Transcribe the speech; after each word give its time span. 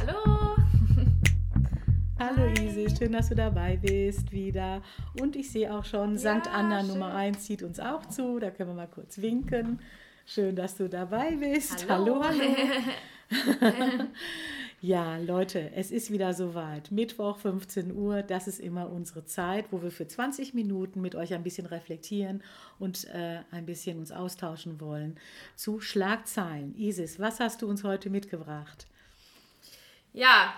Hallo! 0.00 0.56
Hallo 2.18 2.46
Isi, 2.60 2.88
schön, 2.96 3.12
dass 3.12 3.28
du 3.28 3.34
dabei 3.34 3.76
bist 3.76 4.32
wieder. 4.32 4.82
Und 5.20 5.36
ich 5.36 5.50
sehe 5.50 5.72
auch 5.72 5.84
schon, 5.84 6.16
Ja, 6.16 6.40
St. 6.40 6.48
Anna 6.52 6.80
schön. 6.80 6.88
Nummer 6.88 7.14
1 7.14 7.44
zieht 7.44 7.62
uns 7.62 7.80
auch 7.80 8.06
zu. 8.06 8.38
Da 8.38 8.50
können 8.50 8.70
wir 8.70 8.74
mal 8.74 8.88
kurz 8.88 9.18
winken. 9.20 9.80
Schön, 10.26 10.56
dass 10.56 10.76
du 10.76 10.88
dabei 10.88 11.36
bist. 11.36 11.88
Hallo. 11.88 12.22
hallo. 12.22 12.40
hallo. 12.40 14.04
Ja, 14.86 15.16
Leute, 15.16 15.72
es 15.74 15.90
ist 15.90 16.10
wieder 16.10 16.34
soweit. 16.34 16.90
Mittwoch, 16.90 17.38
15 17.38 17.90
Uhr, 17.96 18.22
das 18.22 18.46
ist 18.46 18.60
immer 18.60 18.90
unsere 18.90 19.24
Zeit, 19.24 19.64
wo 19.70 19.82
wir 19.82 19.90
für 19.90 20.06
20 20.06 20.52
Minuten 20.52 21.00
mit 21.00 21.14
euch 21.14 21.32
ein 21.32 21.42
bisschen 21.42 21.64
reflektieren 21.64 22.42
und 22.78 23.06
äh, 23.06 23.40
ein 23.50 23.64
bisschen 23.64 23.98
uns 23.98 24.12
austauschen 24.12 24.82
wollen 24.82 25.18
zu 25.56 25.80
Schlagzeilen. 25.80 26.76
Isis, 26.76 27.18
was 27.18 27.40
hast 27.40 27.62
du 27.62 27.66
uns 27.66 27.82
heute 27.82 28.10
mitgebracht? 28.10 28.86
Ja, 30.12 30.52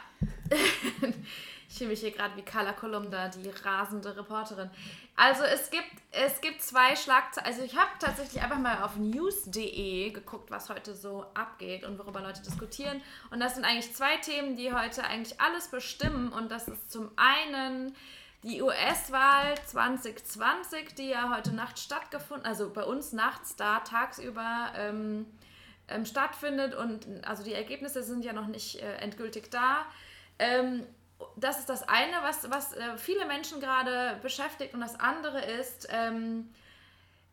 ich 1.76 1.78
fühle 1.78 1.90
mich 1.90 2.00
hier 2.00 2.10
gerade 2.10 2.34
wie 2.36 2.42
Carla 2.42 2.72
Kolumna, 2.72 3.28
die 3.28 3.50
rasende 3.50 4.16
Reporterin. 4.16 4.70
Also 5.14 5.42
es 5.42 5.68
gibt, 5.68 5.84
es 6.10 6.40
gibt 6.40 6.62
zwei 6.62 6.96
Schlagzeilen. 6.96 7.46
Also 7.46 7.62
ich 7.62 7.76
habe 7.76 7.90
tatsächlich 7.98 8.42
einfach 8.42 8.58
mal 8.58 8.82
auf 8.82 8.96
news.de 8.96 10.08
geguckt, 10.10 10.50
was 10.50 10.70
heute 10.70 10.94
so 10.94 11.26
abgeht 11.34 11.84
und 11.84 11.98
worüber 11.98 12.22
Leute 12.22 12.40
diskutieren. 12.40 13.02
Und 13.30 13.40
das 13.40 13.56
sind 13.56 13.66
eigentlich 13.66 13.94
zwei 13.94 14.16
Themen, 14.16 14.56
die 14.56 14.72
heute 14.72 15.04
eigentlich 15.04 15.38
alles 15.38 15.68
bestimmen. 15.68 16.32
Und 16.32 16.50
das 16.50 16.66
ist 16.66 16.90
zum 16.90 17.10
einen 17.16 17.94
die 18.42 18.62
US-Wahl 18.62 19.54
2020, 19.66 20.94
die 20.94 21.10
ja 21.10 21.36
heute 21.36 21.54
Nacht 21.54 21.78
stattgefunden, 21.78 22.46
also 22.46 22.70
bei 22.70 22.84
uns 22.84 23.12
nachts 23.12 23.54
da 23.54 23.80
tagsüber 23.80 24.72
ähm, 24.78 25.26
ähm, 25.88 26.06
stattfindet 26.06 26.74
und 26.74 27.06
also 27.26 27.44
die 27.44 27.52
Ergebnisse 27.52 28.02
sind 28.02 28.24
ja 28.24 28.32
noch 28.32 28.46
nicht 28.46 28.76
äh, 28.76 28.96
endgültig 28.96 29.50
da. 29.50 29.84
Ähm, 30.38 30.86
das 31.36 31.60
ist 31.60 31.68
das 31.68 31.88
eine, 31.88 32.16
was, 32.22 32.50
was 32.50 32.72
äh, 32.72 32.98
viele 32.98 33.26
Menschen 33.26 33.60
gerade 33.60 34.18
beschäftigt 34.22 34.74
und 34.74 34.80
das 34.80 34.98
andere 34.98 35.40
ist 35.40 35.86
ähm, 35.90 36.50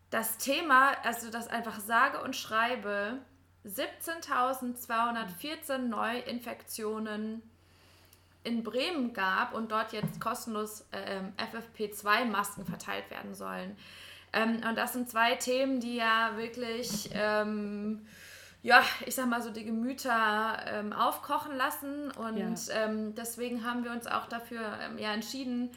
das 0.10 0.38
Thema, 0.38 0.92
also 1.04 1.32
das 1.32 1.48
einfach 1.48 1.80
sage 1.80 2.22
und 2.22 2.36
schreibe 2.36 3.18
17.214 3.66 5.78
Neuinfektionen 5.78 7.42
in 8.44 8.64
Bremen 8.64 9.14
gab 9.14 9.54
und 9.54 9.72
dort 9.72 9.94
jetzt 9.94 10.20
kostenlos 10.20 10.86
ähm, 10.92 11.32
FFP2-Masken 11.38 12.66
verteilt 12.66 13.10
werden 13.10 13.34
sollen. 13.34 13.78
Ähm, 14.34 14.62
und 14.68 14.78
das 14.78 14.92
sind 14.94 15.10
zwei 15.10 15.36
Themen, 15.36 15.80
die 15.80 15.96
ja 15.96 16.36
wirklich, 16.36 17.10
ähm, 17.14 18.06
ja, 18.64 18.82
ich 19.06 19.14
sag 19.14 19.28
mal 19.28 19.42
so, 19.42 19.52
die 19.52 19.66
Gemüter 19.66 20.58
ähm, 20.66 20.94
aufkochen 20.94 21.56
lassen. 21.56 22.10
Und 22.12 22.38
Ja. 22.38 22.74
ähm, 22.86 23.14
deswegen 23.14 23.64
haben 23.66 23.84
wir 23.84 23.92
uns 23.92 24.08
auch 24.08 24.26
dafür 24.28 24.62
ähm, 24.82 24.98
ja, 24.98 25.14
entschieden, 25.14 25.70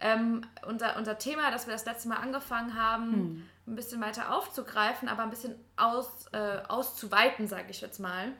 ähm, 0.00 0.42
unser, 0.66 0.96
unser 0.96 1.16
Thema, 1.18 1.50
das 1.52 1.66
wir 1.66 1.72
das 1.72 1.84
letzte 1.86 2.08
Mal 2.08 2.16
angefangen 2.16 2.74
haben, 2.74 3.48
ein 3.68 3.76
bisschen 3.76 4.00
weiter 4.00 4.34
aufzugreifen, 4.36 5.08
aber 5.08 5.22
ein 5.22 5.30
bisschen 5.30 5.54
aus, 5.76 6.26
äh, 6.32 6.58
auszuweiten, 6.66 7.46
sage 7.46 7.70
ich 7.70 7.80
jetzt 7.80 8.00
mal. 8.00 8.32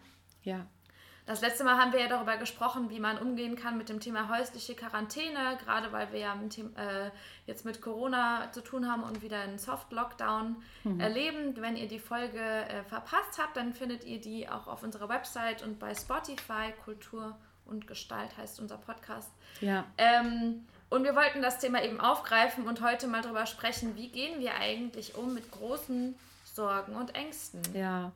Ja, 0.42 0.66
Das 1.24 1.40
letzte 1.40 1.62
Mal 1.62 1.78
haben 1.78 1.92
wir 1.92 2.00
ja 2.00 2.08
darüber 2.08 2.36
gesprochen, 2.36 2.90
wie 2.90 2.98
man 2.98 3.16
umgehen 3.16 3.54
kann 3.54 3.78
mit 3.78 3.88
dem 3.88 4.00
Thema 4.00 4.28
häusliche 4.28 4.74
Quarantäne, 4.74 5.56
gerade 5.64 5.92
weil 5.92 6.12
wir 6.12 6.18
ja 6.18 6.34
mit 6.34 6.56
dem, 6.56 6.74
äh, 6.76 7.10
jetzt 7.46 7.64
mit 7.64 7.80
Corona 7.80 8.50
zu 8.50 8.60
tun 8.60 8.90
haben 8.90 9.04
und 9.04 9.22
wieder 9.22 9.40
einen 9.40 9.58
Soft-Lockdown 9.58 10.56
erleben. 10.98 11.54
Wenn 11.56 11.76
ihr 11.76 11.86
die 11.86 12.00
Folge 12.00 12.40
äh, 12.40 12.82
verpasst 12.84 13.38
habt, 13.38 13.56
dann 13.56 13.72
findet 13.72 14.04
ihr 14.04 14.20
die 14.20 14.48
auch 14.48 14.66
auf 14.66 14.82
unserer 14.82 15.08
Website 15.08 15.62
und 15.62 15.78
bei 15.78 15.94
Spotify. 15.94 16.72
Kultur 16.84 17.36
und 17.66 17.86
Gestalt 17.86 18.36
heißt 18.36 18.58
unser 18.60 18.78
Podcast. 18.78 19.30
ja. 19.60 19.84
Ähm, 19.98 20.66
und 20.90 21.04
wir 21.04 21.16
wollten 21.16 21.40
das 21.40 21.58
Thema 21.58 21.82
eben 21.82 22.00
aufgreifen 22.00 22.68
und 22.68 22.82
heute 22.82 23.06
mal 23.06 23.22
darüber 23.22 23.46
sprechen, 23.46 23.96
wie 23.96 24.08
gehen 24.08 24.40
wir 24.40 24.56
eigentlich 24.56 25.14
um 25.14 25.32
mit 25.32 25.50
großen 25.50 26.14
Sorgen 26.44 26.96
und 26.96 27.14
Ängsten. 27.14 27.62
Ja, 27.72 28.12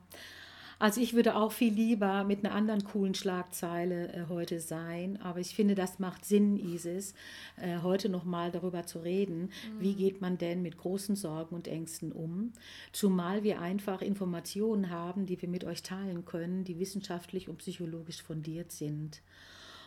also 0.78 1.00
ich 1.00 1.14
würde 1.14 1.37
auch 1.37 1.53
viel 1.53 1.72
lieber 1.72 2.25
mit 2.25 2.44
einer 2.44 2.54
anderen 2.54 2.84
coolen 2.84 3.14
Schlagzeile 3.14 4.12
äh, 4.12 4.26
heute 4.28 4.60
sein, 4.60 5.19
aber 5.22 5.41
ich 5.41 5.54
finde, 5.54 5.75
das 5.75 5.98
macht 5.98 6.25
Sinn, 6.25 6.56
Isis, 6.59 7.14
äh, 7.56 7.78
heute 7.82 8.09
nochmal 8.09 8.50
darüber 8.50 8.84
zu 8.84 8.98
reden, 8.98 9.50
wie 9.78 9.94
geht 9.94 10.20
man 10.20 10.37
denn 10.37 10.60
mit 10.60 10.76
großen 10.76 11.16
Sorgen 11.16 11.54
und 11.54 11.66
Ängsten 11.66 12.12
um, 12.12 12.53
zumal 12.92 13.42
wir 13.42 13.60
einfach 13.60 14.03
Informationen 14.03 14.91
haben, 14.91 15.25
die 15.25 15.41
wir 15.41 15.48
mit 15.48 15.64
euch 15.64 15.82
teilen 15.82 16.25
können, 16.25 16.64
die 16.64 16.78
wissenschaftlich 16.78 17.48
und 17.48 17.58
psychologisch 17.58 18.22
fundiert 18.22 18.70
sind. 18.70 19.22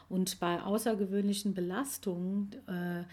Und 0.09 0.39
bei 0.39 0.63
außergewöhnlichen 0.63 1.53
Belastungen 1.53 2.49
äh, 2.67 3.03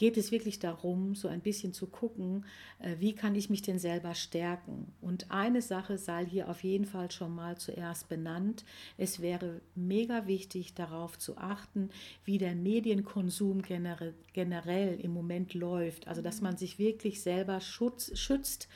geht 0.00 0.16
es 0.16 0.32
wirklich 0.32 0.58
darum, 0.58 1.14
so 1.14 1.28
ein 1.28 1.42
bisschen 1.42 1.74
zu 1.74 1.86
gucken, 1.86 2.46
äh, 2.78 2.96
wie 3.00 3.14
kann 3.14 3.34
ich 3.34 3.50
mich 3.50 3.60
denn 3.60 3.78
selber 3.78 4.14
stärken. 4.14 4.94
Und 5.02 5.30
eine 5.30 5.60
Sache 5.60 5.98
sei 5.98 6.24
hier 6.24 6.48
auf 6.48 6.64
jeden 6.64 6.86
Fall 6.86 7.10
schon 7.10 7.34
mal 7.34 7.58
zuerst 7.58 8.08
benannt. 8.08 8.64
Es 8.96 9.20
wäre 9.20 9.60
mega 9.74 10.26
wichtig, 10.26 10.72
darauf 10.72 11.18
zu 11.18 11.36
achten, 11.36 11.90
wie 12.24 12.38
der 12.38 12.54
Medienkonsum 12.54 13.60
generell, 13.60 15.00
im 15.02 15.12
Moment 15.12 15.52
läuft. 15.52 16.08
Also, 16.08 16.22
dass 16.22 16.40
man 16.40 16.56
sich 16.56 16.78
wirklich 16.78 17.20
selber 17.20 17.60
schutz, 17.60 18.18
schützt 18.18 18.68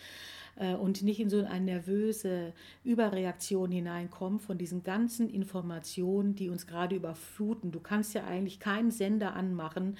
und 0.57 1.03
nicht 1.03 1.21
in 1.21 1.31
so 1.31 1.45
eine 1.45 1.65
nervöse 1.65 2.53
Überreaktion 2.85 3.73
hineinkommt 3.73 4.43
von 4.43 4.57
diesen 4.57 4.83
ganzen 4.83 5.29
Informationen, 5.29 6.35
die 6.35 6.49
uns 6.49 6.67
gerade 6.67 6.95
überfluten. 6.95 7.73
Du 7.73 7.81
kannst 7.81 8.15
ja 8.15 8.25
eigentlich 8.25 8.61
keinen 8.61 8.91
Sender 8.91 9.35
anmachen, 9.35 9.97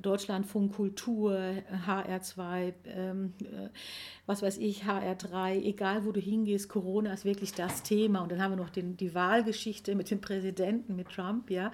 Deutschlandfunk 0.00 0.74
Kultur, 0.74 1.38
HR2, 1.86 2.74
ähm, 2.86 3.32
äh, 3.40 3.68
was 4.26 4.42
weiß 4.42 4.58
ich, 4.58 4.84
HR3, 4.84 5.62
egal 5.62 6.04
wo 6.04 6.12
du 6.12 6.20
hingehst, 6.20 6.68
Corona 6.68 7.12
ist 7.12 7.24
wirklich 7.24 7.52
das 7.52 7.82
Thema. 7.82 8.20
Und 8.20 8.32
dann 8.32 8.42
haben 8.42 8.52
wir 8.52 8.56
noch 8.56 8.70
den, 8.70 8.96
die 8.96 9.14
Wahlgeschichte 9.14 9.94
mit 9.94 10.10
dem 10.10 10.20
Präsidenten, 10.20 10.96
mit 10.96 11.08
Trump, 11.08 11.50
ja. 11.50 11.72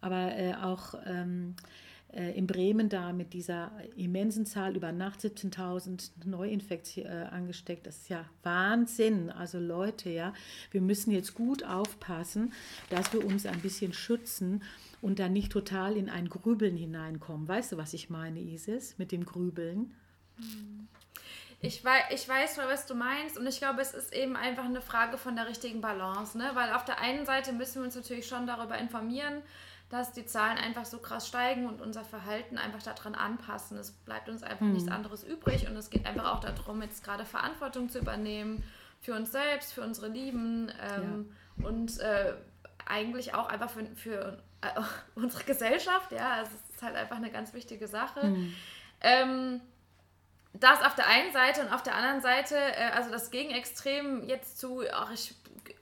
Aber 0.00 0.36
äh, 0.36 0.54
auch 0.54 0.94
ähm, 1.06 1.54
äh, 1.58 1.93
in 2.14 2.46
Bremen 2.46 2.88
da 2.88 3.12
mit 3.12 3.32
dieser 3.32 3.72
immensen 3.96 4.46
Zahl 4.46 4.76
über 4.76 4.92
Nacht 4.92 5.20
17.000 5.20 6.10
Neuinfektionen 6.24 7.10
äh, 7.10 7.26
angesteckt. 7.26 7.86
Das 7.86 7.96
ist 7.96 8.08
ja 8.08 8.24
Wahnsinn. 8.42 9.30
Also 9.30 9.58
Leute, 9.58 10.10
ja, 10.10 10.32
wir 10.70 10.80
müssen 10.80 11.10
jetzt 11.10 11.34
gut 11.34 11.64
aufpassen, 11.64 12.52
dass 12.90 13.12
wir 13.12 13.24
uns 13.24 13.46
ein 13.46 13.60
bisschen 13.60 13.92
schützen 13.92 14.62
und 15.02 15.18
dann 15.18 15.32
nicht 15.32 15.50
total 15.50 15.96
in 15.96 16.08
ein 16.08 16.28
Grübeln 16.28 16.76
hineinkommen. 16.76 17.48
Weißt 17.48 17.72
du, 17.72 17.76
was 17.76 17.94
ich 17.94 18.10
meine, 18.10 18.40
Isis, 18.40 18.96
mit 18.96 19.12
dem 19.12 19.24
Grübeln? 19.24 19.94
Ich 21.60 21.84
weiß, 21.84 22.04
ich 22.10 22.28
weiß 22.28 22.58
mal, 22.58 22.68
was 22.68 22.86
du 22.86 22.94
meinst 22.94 23.38
und 23.38 23.46
ich 23.46 23.58
glaube, 23.58 23.80
es 23.80 23.94
ist 23.94 24.12
eben 24.12 24.36
einfach 24.36 24.66
eine 24.66 24.82
Frage 24.82 25.16
von 25.16 25.34
der 25.34 25.48
richtigen 25.48 25.80
Balance, 25.80 26.36
ne? 26.36 26.50
Weil 26.54 26.72
auf 26.74 26.84
der 26.84 27.00
einen 27.00 27.24
Seite 27.24 27.52
müssen 27.52 27.76
wir 27.76 27.84
uns 27.84 27.94
natürlich 27.94 28.26
schon 28.26 28.46
darüber 28.46 28.76
informieren, 28.76 29.42
dass 29.90 30.12
die 30.12 30.26
Zahlen 30.26 30.58
einfach 30.58 30.84
so 30.84 30.98
krass 30.98 31.28
steigen 31.28 31.66
und 31.66 31.80
unser 31.80 32.04
Verhalten 32.04 32.58
einfach 32.58 32.82
daran 32.82 33.14
anpassen. 33.14 33.78
Es 33.78 33.92
bleibt 33.92 34.28
uns 34.28 34.42
einfach 34.42 34.66
nichts 34.66 34.90
anderes 34.90 35.24
übrig 35.24 35.68
und 35.68 35.76
es 35.76 35.90
geht 35.90 36.06
einfach 36.06 36.32
auch 36.32 36.40
darum, 36.40 36.82
jetzt 36.82 37.04
gerade 37.04 37.24
Verantwortung 37.24 37.88
zu 37.88 37.98
übernehmen 37.98 38.64
für 39.00 39.14
uns 39.14 39.30
selbst, 39.30 39.72
für 39.72 39.82
unsere 39.82 40.08
Lieben 40.08 40.72
ähm, 40.80 41.30
und 41.62 42.00
äh, 42.00 42.34
eigentlich 42.86 43.34
auch 43.34 43.48
einfach 43.48 43.70
für, 43.70 43.84
für 43.94 44.42
äh, 44.62 44.80
unsere 45.14 45.44
Gesellschaft. 45.44 46.12
Ja, 46.12 46.32
also 46.32 46.50
es 46.54 46.76
ist 46.76 46.82
halt 46.82 46.96
einfach 46.96 47.16
eine 47.16 47.30
ganz 47.30 47.52
wichtige 47.52 47.86
Sache. 47.86 48.34
Ähm, 49.00 49.60
das 50.54 50.82
auf 50.82 50.94
der 50.94 51.06
einen 51.08 51.32
Seite 51.32 51.62
und 51.62 51.72
auf 51.72 51.82
der 51.82 51.94
anderen 51.96 52.20
Seite, 52.20 52.56
äh, 52.56 52.90
also 52.94 53.10
das 53.10 53.30
Gegenextrem 53.30 54.26
jetzt 54.26 54.58
zu, 54.58 54.82
ach, 54.92 55.10
ich, 55.12 55.34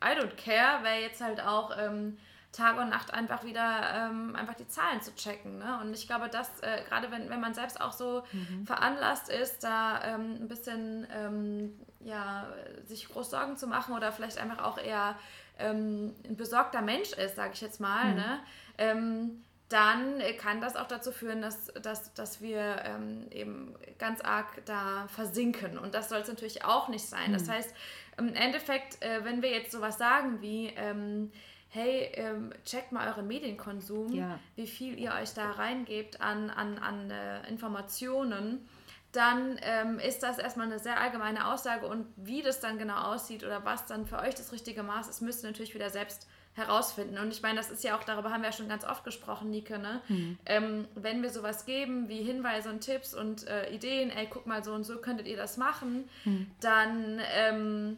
I 0.02 0.18
don't 0.18 0.34
care, 0.36 0.82
wäre 0.82 1.00
jetzt 1.00 1.20
halt 1.20 1.40
auch, 1.40 1.76
ähm, 1.78 2.18
Tag 2.52 2.78
und 2.78 2.90
Nacht 2.90 3.14
einfach 3.14 3.44
wieder 3.44 4.10
ähm, 4.10 4.36
einfach 4.36 4.54
die 4.54 4.68
Zahlen 4.68 5.00
zu 5.00 5.14
checken. 5.14 5.58
Ne? 5.58 5.78
Und 5.80 5.94
ich 5.94 6.06
glaube, 6.06 6.28
dass 6.28 6.60
äh, 6.60 6.82
gerade 6.86 7.10
wenn, 7.10 7.30
wenn 7.30 7.40
man 7.40 7.54
selbst 7.54 7.80
auch 7.80 7.92
so 7.92 8.22
mhm. 8.32 8.66
veranlasst 8.66 9.30
ist, 9.30 9.64
da 9.64 10.02
ähm, 10.04 10.36
ein 10.40 10.48
bisschen 10.48 11.06
ähm, 11.14 11.80
ja, 12.00 12.46
sich 12.84 13.08
groß 13.08 13.30
Sorgen 13.30 13.56
zu 13.56 13.66
machen 13.66 13.94
oder 13.94 14.12
vielleicht 14.12 14.38
einfach 14.38 14.62
auch 14.62 14.76
eher 14.76 15.16
ähm, 15.58 16.14
ein 16.28 16.36
besorgter 16.36 16.82
Mensch 16.82 17.12
ist, 17.12 17.36
sage 17.36 17.52
ich 17.54 17.60
jetzt 17.62 17.80
mal, 17.80 18.10
mhm. 18.10 18.16
ne? 18.16 18.40
Ähm, 18.78 19.44
dann 19.68 20.20
kann 20.36 20.60
das 20.60 20.76
auch 20.76 20.86
dazu 20.86 21.12
führen, 21.12 21.40
dass, 21.40 21.68
dass, 21.68 22.12
dass 22.12 22.42
wir 22.42 22.82
ähm, 22.84 23.26
eben 23.30 23.74
ganz 23.98 24.20
arg 24.20 24.62
da 24.66 25.08
versinken. 25.08 25.78
Und 25.78 25.94
das 25.94 26.10
soll 26.10 26.18
es 26.18 26.28
natürlich 26.28 26.62
auch 26.66 26.88
nicht 26.88 27.06
sein. 27.06 27.30
Mhm. 27.30 27.32
Das 27.32 27.48
heißt, 27.48 27.74
im 28.18 28.34
Endeffekt, 28.34 29.02
äh, 29.02 29.24
wenn 29.24 29.40
wir 29.40 29.50
jetzt 29.50 29.72
sowas 29.72 29.96
sagen 29.96 30.42
wie, 30.42 30.66
ähm, 30.76 31.32
hey, 31.72 32.10
ähm, 32.14 32.52
checkt 32.66 32.92
mal 32.92 33.08
euren 33.08 33.26
Medienkonsum, 33.26 34.12
ja. 34.12 34.38
wie 34.56 34.66
viel 34.66 34.98
ihr 34.98 35.14
euch 35.14 35.32
da 35.32 35.52
reingebt 35.52 36.20
an, 36.20 36.50
an, 36.50 36.76
an 36.78 37.10
äh, 37.10 37.48
Informationen, 37.48 38.68
dann 39.10 39.58
ähm, 39.62 39.98
ist 39.98 40.22
das 40.22 40.38
erstmal 40.38 40.66
eine 40.66 40.78
sehr 40.78 41.00
allgemeine 41.00 41.50
Aussage 41.50 41.86
und 41.86 42.06
wie 42.16 42.42
das 42.42 42.60
dann 42.60 42.78
genau 42.78 43.12
aussieht 43.12 43.42
oder 43.42 43.64
was 43.64 43.86
dann 43.86 44.06
für 44.06 44.18
euch 44.18 44.34
das 44.34 44.52
richtige 44.52 44.82
Maß 44.82 45.08
ist, 45.08 45.22
müsst 45.22 45.44
ihr 45.44 45.48
natürlich 45.48 45.74
wieder 45.74 45.88
selbst 45.88 46.28
herausfinden. 46.54 47.16
Und 47.16 47.30
ich 47.30 47.40
meine, 47.40 47.56
das 47.56 47.70
ist 47.70 47.82
ja 47.82 47.96
auch, 47.96 48.04
darüber 48.04 48.30
haben 48.30 48.42
wir 48.42 48.50
ja 48.50 48.56
schon 48.56 48.68
ganz 48.68 48.84
oft 48.84 49.04
gesprochen, 49.04 49.50
Nike, 49.50 49.78
ne? 49.78 50.02
Mhm. 50.08 50.38
Ähm, 50.44 50.88
wenn 50.94 51.22
wir 51.22 51.30
sowas 51.30 51.64
geben 51.64 52.10
wie 52.10 52.22
Hinweise 52.22 52.68
und 52.68 52.80
Tipps 52.80 53.14
und 53.14 53.46
äh, 53.48 53.70
Ideen, 53.70 54.10
ey, 54.10 54.28
guck 54.28 54.46
mal, 54.46 54.62
so 54.62 54.74
und 54.74 54.84
so 54.84 54.98
könntet 54.98 55.26
ihr 55.26 55.38
das 55.38 55.56
machen, 55.56 56.08
mhm. 56.26 56.50
dann 56.60 57.20
ähm, 57.34 57.96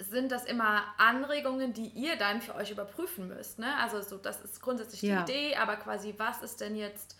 sind 0.00 0.30
das 0.30 0.44
immer 0.44 0.84
Anregungen, 0.96 1.72
die 1.72 1.88
ihr 1.88 2.16
dann 2.16 2.40
für 2.40 2.54
euch 2.54 2.70
überprüfen 2.70 3.28
müsst. 3.28 3.58
Ne? 3.58 3.74
Also 3.80 4.00
so, 4.00 4.16
das 4.16 4.40
ist 4.42 4.62
grundsätzlich 4.62 5.00
die 5.00 5.08
ja. 5.08 5.22
Idee, 5.22 5.56
aber 5.56 5.76
quasi, 5.76 6.14
was 6.16 6.42
ist 6.42 6.60
denn 6.60 6.76
jetzt 6.76 7.17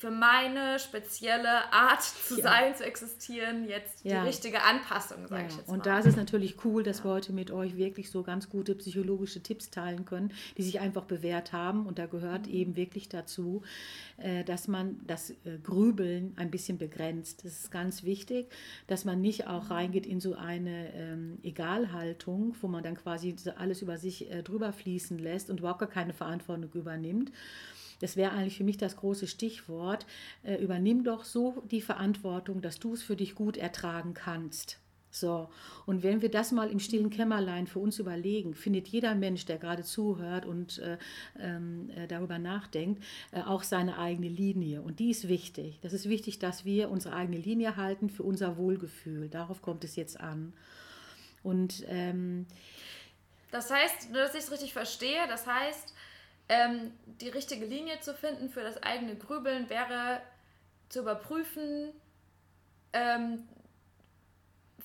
für 0.00 0.10
meine 0.10 0.78
spezielle 0.78 1.70
Art 1.74 2.02
zu 2.02 2.38
ja. 2.38 2.44
sein, 2.44 2.74
zu 2.74 2.86
existieren, 2.86 3.68
jetzt 3.68 4.02
ja. 4.02 4.22
die 4.22 4.28
richtige 4.28 4.62
Anpassung, 4.62 5.26
sage 5.28 5.42
ja. 5.42 5.48
ich 5.48 5.56
jetzt 5.58 5.68
mal. 5.68 5.74
Und 5.74 5.84
da 5.84 5.98
ist 5.98 6.06
es 6.06 6.16
natürlich 6.16 6.64
cool, 6.64 6.82
dass 6.82 7.04
wir 7.04 7.10
heute 7.10 7.34
mit 7.34 7.50
euch 7.50 7.76
wirklich 7.76 8.10
so 8.10 8.22
ganz 8.22 8.48
gute 8.48 8.74
psychologische 8.76 9.42
Tipps 9.42 9.68
teilen 9.68 10.06
können, 10.06 10.32
die 10.56 10.62
sich 10.62 10.80
einfach 10.80 11.04
bewährt 11.04 11.52
haben. 11.52 11.84
Und 11.84 11.98
da 11.98 12.06
gehört 12.06 12.46
mhm. 12.46 12.52
eben 12.54 12.76
wirklich 12.76 13.10
dazu, 13.10 13.60
äh, 14.16 14.42
dass 14.42 14.68
man 14.68 14.98
das 15.06 15.32
äh, 15.32 15.58
Grübeln 15.62 16.32
ein 16.36 16.50
bisschen 16.50 16.78
begrenzt. 16.78 17.44
Das 17.44 17.52
ist 17.60 17.70
ganz 17.70 18.02
wichtig, 18.02 18.50
dass 18.86 19.04
man 19.04 19.20
nicht 19.20 19.48
auch 19.48 19.64
mhm. 19.64 19.72
reingeht 19.72 20.06
in 20.06 20.18
so 20.18 20.34
eine 20.34 20.94
ähm, 20.94 21.38
Egalhaltung, 21.42 22.56
wo 22.62 22.68
man 22.68 22.82
dann 22.82 22.96
quasi 22.96 23.36
alles 23.58 23.82
über 23.82 23.98
sich 23.98 24.30
äh, 24.30 24.42
drüber 24.42 24.72
fließen 24.72 25.18
lässt 25.18 25.50
und 25.50 25.60
überhaupt 25.60 25.80
gar 25.80 25.90
keine 25.90 26.14
Verantwortung 26.14 26.70
übernimmt 26.72 27.32
das 28.00 28.16
wäre 28.16 28.32
eigentlich 28.32 28.56
für 28.56 28.64
mich 28.64 28.78
das 28.78 28.96
große 28.96 29.26
Stichwort, 29.26 30.06
äh, 30.42 30.56
übernimm 30.56 31.04
doch 31.04 31.24
so 31.24 31.62
die 31.70 31.80
Verantwortung, 31.80 32.60
dass 32.60 32.78
du 32.78 32.94
es 32.94 33.02
für 33.02 33.16
dich 33.16 33.34
gut 33.34 33.56
ertragen 33.56 34.14
kannst. 34.14 34.78
So, 35.12 35.48
und 35.86 36.04
wenn 36.04 36.22
wir 36.22 36.30
das 36.30 36.52
mal 36.52 36.70
im 36.70 36.78
stillen 36.78 37.10
Kämmerlein 37.10 37.66
für 37.66 37.80
uns 37.80 37.98
überlegen, 37.98 38.54
findet 38.54 38.86
jeder 38.86 39.16
Mensch, 39.16 39.44
der 39.44 39.58
gerade 39.58 39.82
zuhört 39.82 40.46
und 40.46 40.78
äh, 40.78 40.98
ähm, 41.40 41.90
äh, 41.96 42.06
darüber 42.06 42.38
nachdenkt, 42.38 43.02
äh, 43.32 43.42
auch 43.42 43.64
seine 43.64 43.98
eigene 43.98 44.28
Linie. 44.28 44.82
Und 44.82 45.00
die 45.00 45.10
ist 45.10 45.26
wichtig. 45.26 45.80
Das 45.82 45.92
ist 45.92 46.08
wichtig, 46.08 46.38
dass 46.38 46.64
wir 46.64 46.90
unsere 46.90 47.16
eigene 47.16 47.38
Linie 47.38 47.76
halten 47.76 48.08
für 48.08 48.22
unser 48.22 48.56
Wohlgefühl. 48.56 49.28
Darauf 49.28 49.62
kommt 49.62 49.82
es 49.82 49.96
jetzt 49.96 50.20
an. 50.20 50.52
Und 51.42 51.84
ähm, 51.88 52.46
das 53.50 53.70
heißt, 53.70 54.12
nur 54.12 54.20
dass 54.20 54.34
ich 54.34 54.44
es 54.44 54.52
richtig 54.52 54.72
verstehe, 54.72 55.26
das 55.28 55.44
heißt, 55.44 55.92
ähm, 56.50 56.92
die 57.06 57.28
richtige 57.28 57.64
Linie 57.64 58.00
zu 58.00 58.12
finden 58.12 58.50
für 58.50 58.62
das 58.62 58.82
eigene 58.82 59.14
Grübeln 59.14 59.70
wäre 59.70 60.20
zu 60.88 60.98
überprüfen, 60.98 61.92
ähm, 62.92 63.48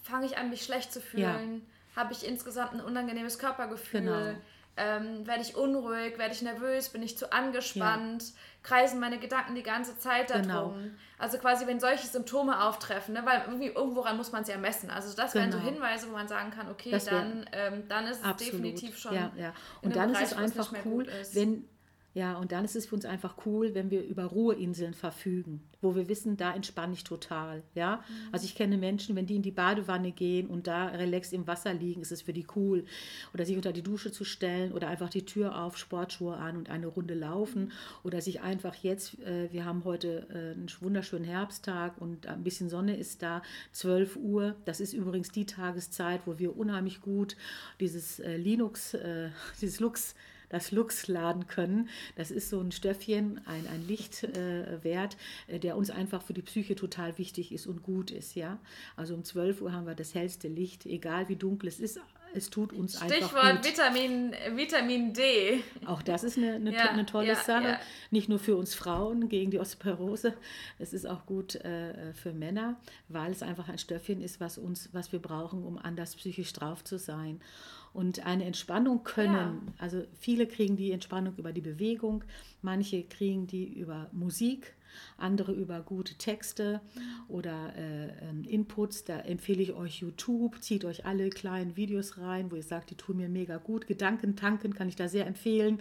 fange 0.03 0.27
ich 0.27 0.37
an, 0.37 0.51
mich 0.51 0.63
schlecht 0.63 0.93
zu 0.93 1.01
fühlen, 1.01 1.63
ja. 1.95 2.01
habe 2.01 2.13
ich 2.13 2.25
insgesamt 2.25 2.73
ein 2.73 2.81
unangenehmes 2.81 3.39
Körpergefühl, 3.39 4.01
genau. 4.01 4.35
Ähm, 4.77 5.25
werde 5.25 5.41
ich 5.41 5.55
unruhig, 5.55 6.17
werde 6.17 6.33
ich 6.33 6.41
nervös, 6.41 6.89
bin 6.89 7.01
ich 7.01 7.17
zu 7.17 7.31
angespannt, 7.31 8.23
ja. 8.23 8.35
kreisen 8.63 8.99
meine 8.99 9.19
Gedanken 9.19 9.55
die 9.55 9.63
ganze 9.63 9.97
Zeit 9.97 10.29
darum. 10.29 10.43
Genau. 10.43 10.75
Also 11.17 11.37
quasi, 11.37 11.65
wenn 11.65 11.79
solche 11.79 12.05
Symptome 12.07 12.61
auftreffen, 12.61 13.13
ne, 13.13 13.25
weil 13.25 13.43
irgendwie 13.45 13.67
irgendworan 13.67 14.17
muss 14.17 14.31
man 14.31 14.41
es 14.41 14.49
ja 14.49 14.57
messen. 14.57 14.89
Also 14.89 15.15
das 15.15 15.31
genau. 15.31 15.43
wären 15.43 15.51
so 15.53 15.59
genau. 15.59 15.71
Hinweise, 15.71 16.07
wo 16.09 16.11
man 16.11 16.27
sagen 16.27 16.51
kann, 16.51 16.69
okay, 16.69 16.97
dann, 17.05 17.45
ähm, 17.53 17.87
dann 17.87 18.07
ist 18.07 18.25
es 18.25 18.35
definitiv 18.35 18.97
schon. 18.97 19.15
Ja, 19.15 19.31
ja. 19.37 19.53
Und 19.81 19.95
dann 19.95 20.11
Bereich, 20.11 20.23
ist 20.23 20.31
es 20.33 20.37
einfach 20.37 20.73
cool, 20.83 21.07
wenn 21.33 21.69
ja, 22.15 22.37
und 22.37 22.53
dann 22.53 22.63
ist 22.63 22.77
es 22.77 22.85
für 22.85 22.95
uns 22.95 23.03
einfach 23.03 23.35
cool, 23.45 23.75
wenn 23.75 23.91
wir 23.91 24.01
über 24.01 24.23
Ruheinseln 24.23 24.93
verfügen, 24.93 25.61
wo 25.81 25.95
wir 25.95 26.07
wissen, 26.07 26.37
da 26.37 26.55
entspanne 26.55 26.93
ich 26.93 27.03
total. 27.03 27.61
Ja, 27.75 27.97
mhm. 27.97 28.29
also 28.31 28.45
ich 28.45 28.55
kenne 28.55 28.77
Menschen, 28.77 29.17
wenn 29.17 29.25
die 29.25 29.35
in 29.35 29.41
die 29.41 29.51
Badewanne 29.51 30.13
gehen 30.13 30.47
und 30.47 30.65
da 30.65 30.87
relax 30.87 31.33
im 31.33 31.45
Wasser 31.45 31.73
liegen, 31.73 32.01
ist 32.01 32.13
es 32.13 32.21
für 32.21 32.31
die 32.31 32.47
cool. 32.55 32.85
Oder 33.33 33.45
sich 33.45 33.57
unter 33.57 33.73
die 33.73 33.81
Dusche 33.81 34.13
zu 34.13 34.23
stellen 34.23 34.71
oder 34.71 34.87
einfach 34.87 35.09
die 35.09 35.25
Tür 35.25 35.61
auf, 35.61 35.77
Sportschuhe 35.77 36.37
an 36.37 36.55
und 36.55 36.69
eine 36.69 36.87
Runde 36.87 37.15
laufen. 37.15 37.65
Mhm. 37.65 37.71
Oder 38.03 38.21
sich 38.21 38.39
einfach 38.39 38.75
jetzt, 38.75 39.19
äh, 39.19 39.51
wir 39.51 39.65
haben 39.65 39.83
heute 39.83 40.25
äh, 40.29 40.57
einen 40.57 40.71
wunderschönen 40.79 41.25
Herbsttag 41.25 41.99
und 41.99 42.27
ein 42.27 42.45
bisschen 42.45 42.69
Sonne 42.69 42.95
ist 42.95 43.23
da, 43.23 43.41
12 43.73 44.15
Uhr. 44.15 44.55
Das 44.63 44.79
ist 44.79 44.93
übrigens 44.93 45.31
die 45.31 45.45
Tageszeit, 45.45 46.21
wo 46.25 46.39
wir 46.39 46.55
unheimlich 46.55 47.01
gut 47.01 47.35
dieses 47.81 48.21
äh, 48.21 48.37
Linux, 48.37 48.93
äh, 48.93 49.31
dieses 49.61 49.81
Lux, 49.81 50.15
das 50.55 50.71
Lux 50.71 51.07
laden 51.07 51.47
können. 51.47 51.89
Das 52.15 52.31
ist 52.31 52.49
so 52.49 52.61
ein 52.61 52.71
Stöffchen, 52.71 53.41
ein, 53.45 53.67
ein 53.67 53.85
Lichtwert, 53.87 55.17
äh, 55.47 55.59
der 55.59 55.75
uns 55.75 55.89
einfach 55.89 56.21
für 56.21 56.33
die 56.33 56.41
Psyche 56.41 56.75
total 56.75 57.17
wichtig 57.17 57.51
ist 57.51 57.67
und 57.67 57.83
gut 57.83 58.09
ist. 58.09 58.35
Ja? 58.35 58.57
Also 58.95 59.15
um 59.15 59.25
12 59.25 59.61
Uhr 59.61 59.73
haben 59.73 59.85
wir 59.85 59.95
das 59.95 60.15
hellste 60.15 60.47
Licht, 60.47 60.85
egal 60.85 61.27
wie 61.27 61.35
dunkel 61.35 61.67
es 61.67 61.81
ist. 61.81 61.99
Es 62.33 62.49
tut 62.49 62.73
uns 62.73 62.97
Stichwort 62.97 63.33
einfach 63.33 63.55
gut. 63.55 63.65
Vitamin, 63.65 64.33
Vitamin 64.55 65.13
D. 65.13 65.61
Auch 65.85 66.01
das 66.01 66.23
ist 66.23 66.37
eine, 66.37 66.55
eine, 66.55 66.73
ja, 66.73 66.89
eine 66.89 67.05
tolle 67.05 67.27
ja, 67.27 67.35
Sache. 67.35 67.67
Ja. 67.67 67.79
Nicht 68.11 68.29
nur 68.29 68.39
für 68.39 68.55
uns 68.55 68.75
Frauen 68.75 69.29
gegen 69.29 69.51
die 69.51 69.59
Osteoporose. 69.59 70.33
Es 70.79 70.93
ist 70.93 71.05
auch 71.05 71.25
gut 71.25 71.55
äh, 71.55 72.13
für 72.13 72.33
Männer, 72.33 72.79
weil 73.09 73.31
es 73.31 73.41
einfach 73.41 73.69
ein 73.69 73.77
Stöffchen 73.77 74.21
ist, 74.21 74.39
was, 74.39 74.57
uns, 74.57 74.89
was 74.93 75.11
wir 75.11 75.19
brauchen, 75.19 75.63
um 75.63 75.77
anders 75.77 76.15
psychisch 76.15 76.51
drauf 76.53 76.83
zu 76.83 76.97
sein 76.97 77.41
und 77.95 78.25
eine 78.25 78.45
Entspannung 78.45 79.03
können. 79.03 79.33
Ja. 79.33 79.73
Also 79.77 80.03
viele 80.19 80.47
kriegen 80.47 80.75
die 80.75 80.91
Entspannung 80.91 81.33
über 81.37 81.53
die 81.53 81.61
Bewegung, 81.61 82.23
manche 82.61 83.03
kriegen 83.03 83.47
die 83.47 83.65
über 83.65 84.09
Musik, 84.11 84.75
andere 85.17 85.51
über 85.53 85.81
gute 85.81 86.15
Texte 86.15 86.81
oder 87.27 87.73
äh, 87.75 88.07
ähm, 88.29 88.43
Inputs. 88.43 89.03
Da 89.03 89.19
empfehle 89.19 89.61
ich 89.61 89.73
euch 89.73 89.99
YouTube, 89.99 90.61
zieht 90.61 90.85
euch 90.85 91.05
alle 91.05 91.29
kleinen 91.29 91.75
Videos 91.75 92.17
rein, 92.17 92.51
wo 92.51 92.55
ihr 92.55 92.63
sagt, 92.63 92.91
die 92.91 92.95
tun 92.95 93.17
mir 93.17 93.29
mega 93.29 93.57
gut. 93.57 93.87
Gedanken 93.87 94.35
tanken 94.35 94.73
kann 94.73 94.87
ich 94.87 94.95
da 94.95 95.07
sehr 95.07 95.27
empfehlen. 95.27 95.79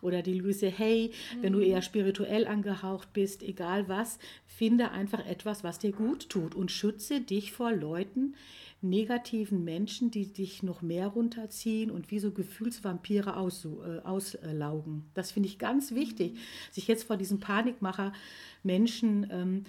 Oder 0.00 0.22
die 0.22 0.34
Luise 0.34 0.68
Hey, 0.68 1.12
mhm. 1.36 1.42
wenn 1.42 1.52
du 1.52 1.58
mhm. 1.58 1.66
eher 1.66 1.82
spirituell 1.82 2.46
angehaucht 2.46 3.12
bist, 3.12 3.42
egal 3.42 3.88
was, 3.88 4.18
finde 4.46 4.90
einfach 4.90 5.24
etwas, 5.26 5.64
was 5.64 5.78
dir 5.78 5.92
gut 5.92 6.28
tut 6.28 6.54
und 6.54 6.70
schütze 6.70 7.20
dich 7.20 7.52
vor 7.52 7.72
Leuten, 7.72 8.34
negativen 8.80 9.64
Menschen, 9.64 10.10
die 10.10 10.32
dich 10.32 10.62
noch 10.62 10.82
mehr 10.82 11.08
runterziehen 11.08 11.90
und 11.90 12.10
wie 12.10 12.18
so 12.18 12.30
Gefühlsvampire 12.30 13.36
aus, 13.36 13.64
äh, 13.64 14.00
auslaugen. 14.04 15.04
Das 15.14 15.32
finde 15.32 15.48
ich 15.48 15.58
ganz 15.58 15.92
wichtig, 15.92 16.38
sich 16.70 16.86
jetzt 16.86 17.04
vor 17.04 17.16
diesen 17.16 17.40
Panikmacher-Menschen 17.40 19.28
ähm, 19.30 19.64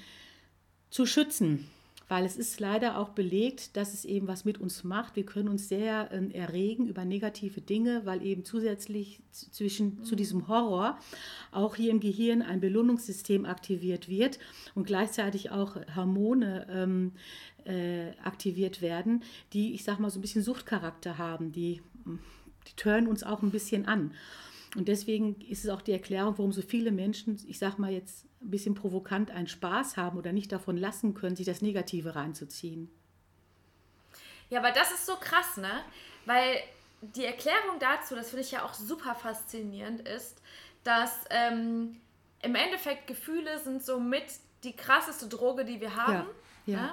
zu 0.89 1.06
schützen 1.06 1.66
weil 2.10 2.25
es 2.25 2.36
ist 2.36 2.60
leider 2.60 2.98
auch 2.98 3.10
belegt, 3.10 3.78
dass 3.78 3.94
es 3.94 4.04
eben 4.04 4.28
was 4.28 4.44
mit 4.44 4.60
uns 4.60 4.84
macht. 4.84 5.16
Wir 5.16 5.25
können 5.25 5.48
uns 5.48 5.70
sehr 5.70 6.12
äh, 6.12 6.32
erregen 6.34 6.88
über 6.88 7.06
negative 7.06 7.62
Dinge, 7.62 8.01
weil 8.04 8.25
eben 8.25 8.44
zusätzlich 8.44 9.22
zwischen, 9.32 10.04
zu 10.04 10.16
diesem 10.16 10.48
Horror 10.48 10.98
auch 11.51 11.75
hier 11.75 11.92
im 11.92 12.00
Gehirn 12.00 12.42
ein 12.42 12.60
Belohnungssystem 12.60 13.46
aktiviert 13.46 14.10
wird 14.10 14.39
und 14.74 14.88
gleichzeitig 14.88 15.51
auch 15.51 15.78
Hormone 15.96 16.66
ähm, 16.72 17.12
äh, 17.66 18.12
aktiviert 18.24 18.82
werden, 18.82 19.24
die, 19.54 19.74
ich 19.74 19.84
sag 19.84 20.00
mal, 20.00 20.10
so 20.10 20.20
ein 20.20 20.22
bisschen 20.22 20.44
Suchtcharakter 20.44 21.18
haben, 21.18 21.51
die, 21.51 21.82
die 22.68 22.75
turnen 22.75 23.08
uns 23.08 23.24
auch 23.24 23.42
ein 23.42 23.51
bisschen 23.51 23.88
an. 23.88 24.13
Und 24.75 24.88
deswegen 24.88 25.39
ist 25.42 25.63
es 25.63 25.70
auch 25.70 25.82
die 25.82 25.94
Erklärung, 25.94 26.38
warum 26.38 26.51
so 26.51 26.62
viele 26.62 26.92
Menschen, 26.92 27.39
ich 27.48 27.58
sag 27.58 27.80
mal 27.80 27.92
jetzt 27.92 28.25
ein 28.42 28.51
bisschen 28.51 28.75
provokant, 28.75 29.32
einen 29.32 29.48
Spaß 29.48 29.98
haben 29.98 30.18
oder 30.18 30.32
nicht 30.32 30.51
davon 30.51 30.78
lassen 30.78 31.13
können, 31.13 31.36
sich 31.36 31.46
das 31.46 31.62
Negative 31.62 32.16
reinzuziehen. 32.16 32.89
Ja, 34.50 34.60
aber 34.60 34.72
das 34.72 34.92
ist 34.92 35.06
so 35.06 35.16
krass, 35.16 35.58
ne? 35.58 35.84
Weil 36.25 36.60
die 37.01 37.25
Erklärung 37.25 37.80
dazu, 37.80 38.16
das 38.16 38.30
finde 38.30 38.44
ich 38.44 38.51
ja 38.51 38.63
auch 38.63 38.74
super 38.74 39.16
faszinierend, 39.16 40.08
ist, 40.08 40.42
dass 40.84 41.25
ähm, 41.30 41.98
im 42.42 42.56
Endeffekt 42.56 43.08
Gefühle 43.08 43.60
sind 43.60 43.84
somit 43.84 44.25
die 44.63 44.75
krasseste 44.75 45.28
Droge, 45.28 45.66
die 45.66 45.80
wir 45.82 45.96
haben. 45.96 46.28
Ja, 46.66 46.74
ja. 46.74 46.82
Ne? 46.82 46.92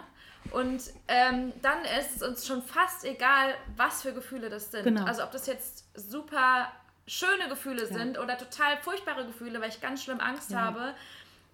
Und 0.52 0.82
ähm, 1.08 1.52
dann 1.62 1.84
ist 1.98 2.16
es 2.16 2.22
uns 2.22 2.46
schon 2.46 2.62
fast 2.62 3.04
egal, 3.04 3.54
was 3.76 4.02
für 4.02 4.12
Gefühle 4.12 4.48
das 4.48 4.70
sind. 4.70 4.84
Genau. 4.84 5.04
Also 5.04 5.22
ob 5.22 5.32
das 5.32 5.46
jetzt 5.46 5.84
super 5.94 6.70
schöne 7.06 7.48
Gefühle 7.48 7.82
ja. 7.82 7.94
sind 7.94 8.18
oder 8.18 8.36
total 8.36 8.76
furchtbare 8.78 9.24
Gefühle, 9.26 9.60
weil 9.60 9.68
ich 9.68 9.80
ganz 9.80 10.02
schlimm 10.02 10.20
Angst 10.20 10.50
ja. 10.50 10.60
habe, 10.60 10.94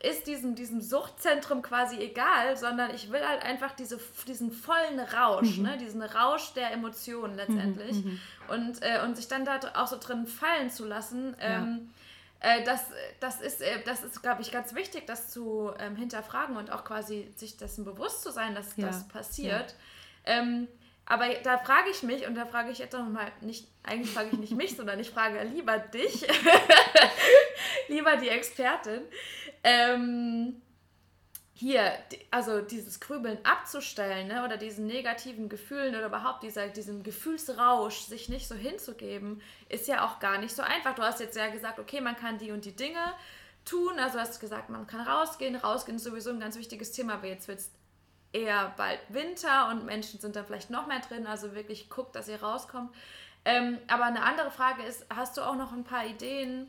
ist 0.03 0.27
diesem, 0.27 0.55
diesem 0.55 0.81
Suchtzentrum 0.81 1.63
quasi 1.63 1.97
egal, 1.99 2.57
sondern 2.57 2.93
ich 2.93 3.13
will 3.13 3.27
halt 3.27 3.43
einfach 3.45 3.73
diese, 3.73 4.01
diesen 4.27 4.51
vollen 4.51 4.99
Rausch, 4.99 5.59
mhm. 5.59 5.63
ne? 5.63 5.79
diesen 5.79 6.03
Rausch 6.03 6.55
der 6.55 6.73
Emotionen 6.73 7.37
letztendlich. 7.37 8.05
Mhm, 8.05 8.11
mhm. 8.11 8.21
und, 8.49 8.83
äh, 8.83 9.01
und 9.05 9.17
sich 9.17 9.29
dann 9.29 9.45
da 9.45 9.61
auch 9.75 9.87
so 9.87 9.99
drin 9.99 10.27
fallen 10.27 10.71
zu 10.71 10.87
lassen. 10.87 11.37
Ähm, 11.39 11.91
äh, 12.43 12.65
das, 12.65 12.87
das 13.21 13.41
ist, 13.41 13.63
äh, 13.63 13.83
das 13.85 14.03
ist 14.03 14.21
glaube 14.21 14.43
ich, 14.43 14.51
ganz 14.51 14.75
wichtig, 14.75 15.07
das 15.07 15.31
zu 15.31 15.73
ähm, 15.79 15.95
hinterfragen 15.95 16.57
und 16.57 16.71
auch 16.73 16.85
quasi 16.85 17.33
sich 17.37 17.57
dessen 17.57 17.85
bewusst 17.85 18.23
zu 18.23 18.33
sein, 18.33 18.55
dass 18.55 18.77
ja. 18.77 18.87
das 18.89 19.07
passiert. 19.07 19.75
Ja. 20.27 20.41
Ähm, 20.41 20.69
aber 21.07 21.29
da 21.43 21.59
frage 21.59 21.91
ich 21.91 22.03
mich, 22.03 22.27
und 22.27 22.35
da 22.35 22.47
frage 22.47 22.71
ich 22.71 22.79
jetzt 22.79 22.95
nochmal, 22.95 23.31
nicht, 23.41 23.69
eigentlich 23.85 24.11
frage 24.11 24.31
ich 24.33 24.39
nicht 24.39 24.53
mich, 24.55 24.77
sondern 24.77 24.99
ich 24.99 25.11
frage 25.11 25.43
lieber 25.45 25.79
dich, 25.79 26.27
lieber 27.89 28.17
die 28.17 28.29
Expertin, 28.29 29.03
ähm, 29.63 30.61
hier, 31.63 31.93
also 32.33 32.61
dieses 32.61 32.99
Grübeln 32.99 33.39
abzustellen 33.45 34.27
ne, 34.27 34.45
oder 34.45 34.57
diesen 34.57 34.85
negativen 34.87 35.49
Gefühlen 35.49 35.95
oder 35.95 36.07
überhaupt 36.07 36.43
dieser, 36.43 36.67
diesem 36.67 37.05
Gefühlsrausch 37.05 38.01
sich 38.01 38.29
nicht 38.29 38.49
so 38.49 38.57
hinzugeben, 38.57 39.41
ist 39.69 39.87
ja 39.87 40.05
auch 40.05 40.19
gar 40.19 40.39
nicht 40.39 40.57
so 40.57 40.63
einfach. 40.63 40.97
Du 40.97 41.03
hast 41.03 41.21
jetzt 41.21 41.37
ja 41.37 41.49
gesagt, 41.51 41.79
okay, 41.79 42.01
man 42.01 42.17
kann 42.17 42.39
die 42.39 42.51
und 42.51 42.65
die 42.65 42.75
Dinge 42.75 42.99
tun. 43.65 44.01
Also 44.01 44.19
hast 44.19 44.37
du 44.37 44.41
gesagt, 44.41 44.71
man 44.71 44.89
kann 44.89 45.07
rausgehen. 45.07 45.55
Rausgehen 45.55 45.99
ist 45.99 46.05
sowieso 46.05 46.31
ein 46.31 46.41
ganz 46.41 46.57
wichtiges 46.57 46.91
Thema, 46.91 47.15
aber 47.15 47.29
jetzt 47.29 47.47
wird 47.47 47.61
es 47.61 47.71
eher 48.33 48.75
bald 48.77 48.99
Winter 49.09 49.69
und 49.69 49.85
Menschen 49.85 50.19
sind 50.19 50.35
da 50.35 50.43
vielleicht 50.43 50.71
noch 50.71 50.89
mehr 50.89 51.01
drin. 51.01 51.29
Also 51.29 51.55
wirklich 51.55 51.89
guckt, 51.89 52.17
dass 52.17 52.27
ihr 52.27 52.43
rauskommt. 52.43 52.93
Ähm, 53.45 53.79
aber 53.87 54.07
eine 54.07 54.25
andere 54.25 54.51
Frage 54.51 54.83
ist, 54.83 55.07
hast 55.15 55.37
du 55.37 55.43
auch 55.43 55.55
noch 55.55 55.73
ein 55.73 55.85
paar 55.85 56.07
Ideen, 56.07 56.69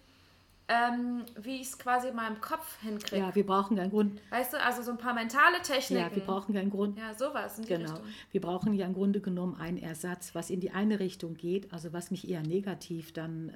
ähm, 0.69 1.23
wie 1.35 1.55
ich 1.55 1.67
es 1.67 1.77
quasi 1.77 2.07
in 2.07 2.15
meinem 2.15 2.39
Kopf 2.39 2.79
hinkriege. 2.81 3.21
Ja, 3.21 3.35
wir 3.35 3.45
brauchen 3.45 3.75
keinen 3.75 3.89
Grund. 3.89 4.21
Weißt 4.29 4.53
du, 4.53 4.61
also 4.61 4.81
so 4.81 4.91
ein 4.91 4.97
paar 4.97 5.13
mentale 5.13 5.61
Techniken. 5.61 6.01
Ja, 6.01 6.15
wir 6.15 6.23
brauchen 6.23 6.55
keinen 6.55 6.69
Grund. 6.69 6.97
Ja, 6.97 7.13
sowas 7.13 7.57
in 7.57 7.63
die 7.63 7.69
genau. 7.69 7.91
Richtung. 7.91 8.07
Wir 8.31 8.41
brauchen 8.41 8.73
ja 8.73 8.85
im 8.85 8.93
Grunde 8.93 9.19
genommen 9.19 9.55
einen 9.55 9.77
Ersatz, 9.77 10.33
was 10.35 10.49
in 10.49 10.61
die 10.61 10.71
eine 10.71 10.99
Richtung 10.99 11.35
geht, 11.35 11.73
also 11.73 11.91
was 11.91 12.11
nicht 12.11 12.29
eher 12.29 12.41
negativ 12.43 13.11
dann 13.11 13.49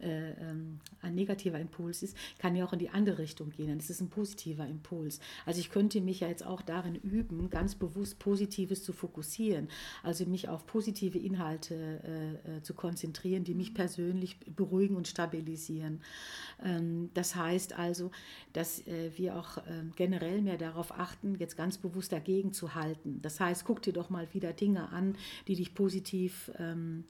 äh, 0.00 0.06
äh, 0.06 0.30
ähm, 0.40 0.80
ein 1.02 1.14
negativer 1.14 1.58
Impuls 1.58 2.02
ist, 2.02 2.16
kann 2.38 2.56
ja 2.56 2.64
auch 2.64 2.72
in 2.72 2.78
die 2.78 2.88
andere 2.88 3.18
Richtung 3.18 3.50
gehen. 3.50 3.68
Dann 3.68 3.78
ist 3.78 3.90
es 3.90 4.00
ein 4.00 4.08
positiver 4.08 4.66
Impuls. 4.66 5.20
Also 5.44 5.60
ich 5.60 5.70
könnte 5.70 6.00
mich 6.00 6.20
ja 6.20 6.28
jetzt 6.28 6.46
auch 6.46 6.62
darin 6.62 6.94
üben, 6.94 7.50
ganz 7.50 7.74
bewusst 7.74 8.18
Positives 8.18 8.84
zu 8.84 8.94
fokussieren, 8.94 9.68
also 10.02 10.24
mich 10.24 10.48
auf 10.48 10.66
positive 10.66 11.18
Inhalte 11.18 11.74
äh, 12.44 12.56
äh 12.56 12.62
zu 12.62 12.74
konzentrieren, 12.74 13.44
die 13.44 13.54
mich 13.54 13.74
persönlich 13.74 14.38
beruhigen 14.40 14.96
und 14.96 15.06
stabilisieren. 15.06 16.00
Ähm, 16.64 17.10
das 17.14 17.36
heißt 17.36 17.78
also, 17.78 18.10
dass 18.52 18.86
äh, 18.86 19.10
wir 19.16 19.36
auch 19.36 19.58
ähm, 19.68 19.92
generell 19.96 20.42
mehr 20.42 20.58
darauf 20.58 20.92
achten, 20.92 21.36
jetzt 21.38 21.56
ganz 21.56 21.78
bewusst 21.78 22.12
dagegen 22.12 22.52
zu 22.52 22.74
halten. 22.74 23.20
Das 23.22 23.40
heißt, 23.40 23.64
guck 23.64 23.82
dir 23.82 23.92
doch 23.92 24.10
mal 24.10 24.28
wieder 24.32 24.52
Dinge 24.52 24.90
an, 24.90 25.16
die 25.46 25.56
dich 25.56 25.74
positiv 25.74 26.50
ähm, 26.58 27.04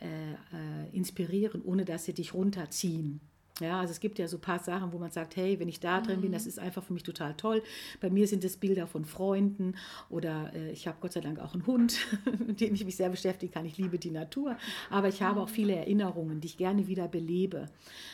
äh, 0.00 0.32
äh, 0.32 0.96
inspirieren, 0.96 1.62
ohne 1.62 1.84
dass 1.84 2.04
sie 2.04 2.14
dich 2.14 2.34
runterziehen. 2.34 3.20
Ja, 3.60 3.80
also 3.80 3.92
es 3.92 4.00
gibt 4.00 4.18
ja 4.18 4.26
so 4.28 4.38
ein 4.38 4.40
paar 4.40 4.58
Sachen, 4.58 4.92
wo 4.92 4.98
man 4.98 5.10
sagt, 5.10 5.36
hey, 5.36 5.60
wenn 5.60 5.68
ich 5.68 5.78
da 5.78 6.00
drin 6.00 6.18
mhm. 6.18 6.22
bin, 6.22 6.32
das 6.32 6.46
ist 6.46 6.58
einfach 6.58 6.82
für 6.82 6.94
mich 6.94 7.02
total 7.02 7.34
toll. 7.34 7.62
Bei 8.00 8.08
mir 8.08 8.26
sind 8.26 8.44
es 8.44 8.56
Bilder 8.56 8.86
von 8.86 9.04
Freunden 9.04 9.74
oder 10.08 10.52
äh, 10.54 10.70
ich 10.72 10.88
habe 10.88 10.96
Gott 11.00 11.12
sei 11.12 11.20
Dank 11.20 11.38
auch 11.38 11.52
einen 11.52 11.66
Hund, 11.66 11.98
mit 12.46 12.60
dem 12.62 12.74
ich 12.74 12.84
mich 12.84 12.96
sehr 12.96 13.10
beschäftigen 13.10 13.52
kann. 13.52 13.66
Ich 13.66 13.76
liebe 13.76 13.98
die 13.98 14.10
Natur, 14.10 14.56
aber 14.88 15.08
ich 15.08 15.22
habe 15.22 15.40
auch 15.40 15.48
mhm. 15.48 15.52
viele 15.52 15.76
Erinnerungen, 15.76 16.40
die 16.40 16.46
ich 16.46 16.56
gerne 16.56 16.86
wieder 16.86 17.08
belebe. 17.08 17.68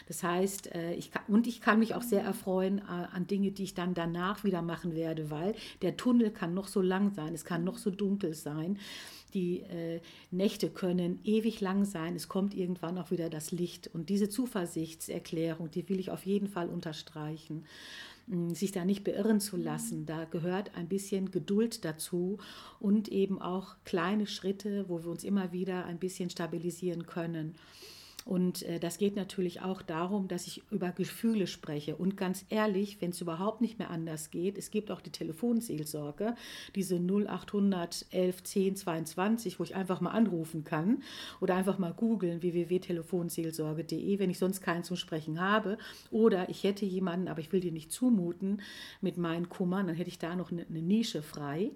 Das 0.09 0.25
heißt, 0.25 0.75
äh, 0.75 0.95
ich 0.95 1.12
kann, 1.12 1.23
und 1.28 1.47
ich 1.47 1.61
kann 1.61 1.78
mich 1.78 1.95
auch 1.95 2.02
sehr 2.02 2.23
erfreuen 2.23 2.78
äh, 2.78 2.83
an 3.14 3.28
Dinge, 3.28 3.52
die 3.52 3.62
ich 3.62 3.75
dann 3.75 3.95
danach 3.95 4.42
wieder 4.42 4.61
machen 4.61 4.97
werde, 4.97 5.30
weil 5.30 5.54
der 5.83 5.97
Tunnel 5.97 6.33
kann 6.33 6.52
noch 6.52 6.66
so 6.66 6.83
lang 6.83 7.14
sein, 7.14 7.33
es 7.33 7.45
kann 7.45 7.62
noch 7.62 7.78
so 7.78 7.90
dunkel 7.90 8.35
sein. 8.35 8.78
Die 9.35 9.61
äh, 9.61 10.00
Nächte 10.30 10.70
können 10.70 11.20
ewig 11.25 11.61
lang 11.61 11.85
sein. 11.85 12.16
Es 12.16 12.28
kommt 12.28 12.54
irgendwann 12.54 12.99
auch 12.99 13.11
wieder 13.11 13.30
das 13.30 13.52
Licht. 13.52 13.90
Und 13.92 14.08
diese 14.08 14.28
Zuversichtserklärung, 14.28 15.70
die 15.70 15.88
will 15.88 16.00
ich 16.00 16.11
auf 16.11 16.26
jeden 16.26 16.49
Fall 16.49 16.68
unterstreichen 16.68 17.64
hm, 18.28 18.54
sich 18.54 18.73
da 18.73 18.85
nicht 18.85 19.04
beirren 19.04 19.40
zu 19.40 19.56
lassen. 19.56 20.06
Da 20.06 20.25
gehört 20.25 20.75
ein 20.76 20.88
bisschen 20.88 21.30
Geduld 21.30 21.85
dazu 21.85 22.38
und 22.80 23.08
eben 23.08 23.40
auch 23.40 23.76
kleine 23.85 24.26
Schritte, 24.26 24.88
wo 24.88 25.02
wir 25.02 25.11
uns 25.11 25.25
immer 25.25 25.52
wieder 25.52 25.85
ein 25.85 25.99
bisschen 25.99 26.30
stabilisieren 26.30 27.06
können. 27.06 27.54
Und 28.28 28.62
äh, 28.64 28.78
das 28.78 28.99
geht 28.99 29.16
natürlich 29.16 29.62
auch 29.62 29.80
darum, 29.80 30.28
dass 30.28 30.47
ich 30.47 30.62
über 30.70 30.90
Gefühle 30.90 31.47
spreche. 31.47 31.97
Und 31.97 32.18
ganz 32.18 32.44
ehrlich, 32.50 33.00
wenn 33.00 33.08
es 33.08 33.23
überhaupt 33.23 33.62
nicht 33.62 33.78
mehr 33.78 33.88
anders 33.88 34.30
geht, 34.30 34.58
es 34.58 34.70
gibt 34.70 34.90
auch 34.90 35.00
die 35.00 35.08
Telefonseelsorge, 35.08 36.35
diese 36.75 36.97
0800 36.97 38.04
11 38.11 38.42
10 38.42 38.76
22, 38.76 39.58
wo 39.58 39.64
ich 39.64 39.75
einfach 39.75 40.02
mal 40.02 40.11
anrufen 40.11 40.62
kann 40.62 41.02
oder 41.40 41.54
einfach 41.54 41.78
mal 41.78 41.94
googeln 41.94 42.42
www.telefonseelsorge.de, 42.42 44.18
wenn 44.18 44.28
ich 44.28 44.38
sonst 44.38 44.61
keinen 44.61 44.85
zum 44.85 44.97
Sprechen 44.97 45.40
habe. 45.40 45.78
Oder 46.11 46.50
ich 46.50 46.64
hätte 46.64 46.85
jemanden, 46.85 47.28
aber 47.28 47.40
ich 47.40 47.50
will 47.50 47.61
dir 47.61 47.73
nicht 47.73 47.90
zumuten 47.90 48.61
mit 49.00 49.16
meinen 49.16 49.49
Kummern, 49.49 49.87
dann 49.87 49.97
hätte 49.97 50.11
ich 50.11 50.18
da 50.18 50.37
noch 50.37 50.52
eine, 50.52 50.66
eine 50.66 50.82
Nische 50.82 51.23
frei. 51.23 51.70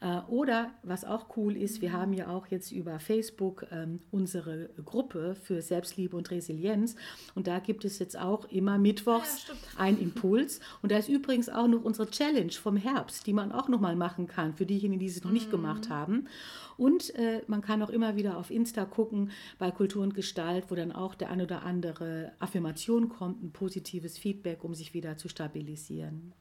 Äh, 0.00 0.20
oder 0.28 0.70
was 0.82 1.04
auch 1.04 1.36
cool 1.36 1.56
ist, 1.56 1.80
wir 1.80 1.92
haben 1.92 2.12
ja 2.12 2.28
auch 2.28 2.46
jetzt 2.46 2.70
über 2.70 3.00
Facebook 3.00 3.66
ähm, 3.72 4.00
unsere 4.10 4.70
Gruppe 4.84 5.34
für 5.34 5.60
Selbstliebe 5.88 6.16
und 6.16 6.30
Resilienz. 6.30 6.96
Und 7.34 7.46
da 7.46 7.58
gibt 7.58 7.84
es 7.84 7.98
jetzt 7.98 8.18
auch 8.18 8.44
immer 8.50 8.78
mittwochs 8.78 9.48
ja, 9.48 9.54
einen 9.76 9.98
Impuls. 10.00 10.60
Und 10.82 10.92
da 10.92 10.98
ist 10.98 11.08
übrigens 11.08 11.48
auch 11.48 11.66
noch 11.66 11.82
unsere 11.84 12.10
Challenge 12.10 12.52
vom 12.52 12.76
Herbst, 12.76 13.26
die 13.26 13.32
man 13.32 13.52
auch 13.52 13.68
nochmal 13.68 13.96
machen 13.96 14.26
kann, 14.26 14.54
für 14.54 14.66
diejenigen, 14.66 15.00
die 15.00 15.06
es 15.06 15.24
noch 15.24 15.30
nicht 15.30 15.46
mhm. 15.46 15.52
gemacht 15.52 15.88
haben. 15.88 16.28
Und 16.76 17.14
äh, 17.16 17.42
man 17.48 17.60
kann 17.60 17.82
auch 17.82 17.90
immer 17.90 18.16
wieder 18.16 18.36
auf 18.36 18.50
Insta 18.50 18.84
gucken 18.84 19.30
bei 19.58 19.70
Kultur 19.70 20.02
und 20.02 20.14
Gestalt, 20.14 20.66
wo 20.68 20.74
dann 20.74 20.92
auch 20.92 21.14
der 21.14 21.30
ein 21.30 21.40
oder 21.40 21.62
andere 21.64 22.32
Affirmation 22.38 23.08
kommt, 23.08 23.42
ein 23.42 23.52
positives 23.52 24.16
Feedback, 24.16 24.62
um 24.62 24.74
sich 24.74 24.94
wieder 24.94 25.16
zu 25.16 25.28
stabilisieren. 25.28 26.34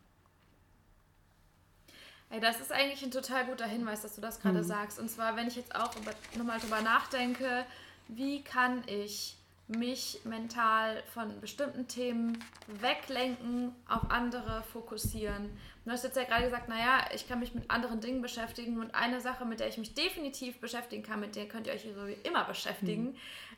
Ey, 2.29 2.41
das 2.41 2.59
ist 2.59 2.73
eigentlich 2.73 3.01
ein 3.03 3.11
total 3.11 3.45
guter 3.45 3.65
Hinweis, 3.65 4.01
dass 4.01 4.15
du 4.15 4.21
das 4.21 4.41
gerade 4.41 4.59
mhm. 4.59 4.63
sagst. 4.63 4.99
Und 4.99 5.09
zwar, 5.09 5.37
wenn 5.37 5.47
ich 5.47 5.55
jetzt 5.55 5.73
auch 5.73 5.91
nochmal 6.37 6.59
drüber 6.59 6.81
nachdenke, 6.81 7.65
wie 8.07 8.43
kann 8.43 8.83
ich 8.87 9.37
mich 9.67 10.21
mental 10.23 11.03
von 11.13 11.41
bestimmten 11.41 11.87
Themen 11.87 12.41
weglenken, 12.67 13.75
auf 13.87 14.09
andere 14.09 14.63
fokussieren. 14.63 15.49
Du 15.83 15.91
hast 15.91 16.05
jetzt 16.05 16.15
ja 16.15 16.23
gerade 16.23 16.45
gesagt, 16.45 16.69
naja, 16.69 17.05
ich 17.13 17.27
kann 17.27 17.39
mich 17.39 17.53
mit 17.53 17.69
anderen 17.69 17.99
Dingen 17.99 18.21
beschäftigen 18.21 18.79
und 18.79 18.95
eine 18.95 19.19
Sache, 19.19 19.45
mit 19.45 19.59
der 19.59 19.67
ich 19.67 19.77
mich 19.77 19.93
definitiv 19.93 20.59
beschäftigen 20.59 21.03
kann, 21.03 21.19
mit 21.19 21.35
der 21.35 21.47
könnt 21.47 21.67
ihr 21.67 21.73
euch 21.73 21.83
so 21.83 22.07
wie 22.07 22.17
immer 22.23 22.45
beschäftigen, 22.45 23.03
mhm. 23.03 23.15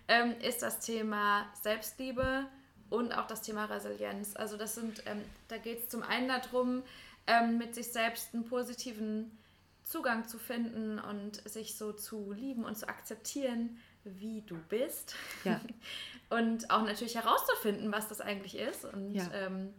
ähm, 0.07 0.35
ist 0.41 0.63
das 0.63 0.79
Thema 0.79 1.47
Selbstliebe 1.61 2.45
und 2.89 3.15
auch 3.15 3.27
das 3.27 3.43
Thema 3.43 3.65
Resilienz. 3.65 4.35
Also 4.35 4.57
das 4.57 4.75
sind, 4.75 5.03
ähm, 5.05 5.21
da 5.47 5.57
geht 5.57 5.83
es 5.83 5.89
zum 5.89 6.01
einen 6.01 6.27
darum, 6.27 6.81
ähm, 7.27 7.59
mit 7.59 7.75
sich 7.75 7.91
selbst 7.91 8.33
einen 8.33 8.45
positiven 8.45 9.37
Zugang 9.83 10.27
zu 10.27 10.39
finden 10.39 10.97
und 10.97 11.47
sich 11.47 11.75
so 11.75 11.93
zu 11.93 12.31
lieben 12.31 12.63
und 12.63 12.77
zu 12.77 12.87
akzeptieren, 12.89 13.79
wie 14.03 14.41
du 14.41 14.57
bist. 14.69 15.15
Ja. 15.43 15.59
und 16.29 16.69
auch 16.71 16.83
natürlich 16.83 17.15
herauszufinden, 17.15 17.91
was 17.91 18.07
das 18.07 18.21
eigentlich 18.21 18.57
ist. 18.57 18.85
Und 18.85 19.13
ja. 19.13 19.29
ähm, 19.33 19.73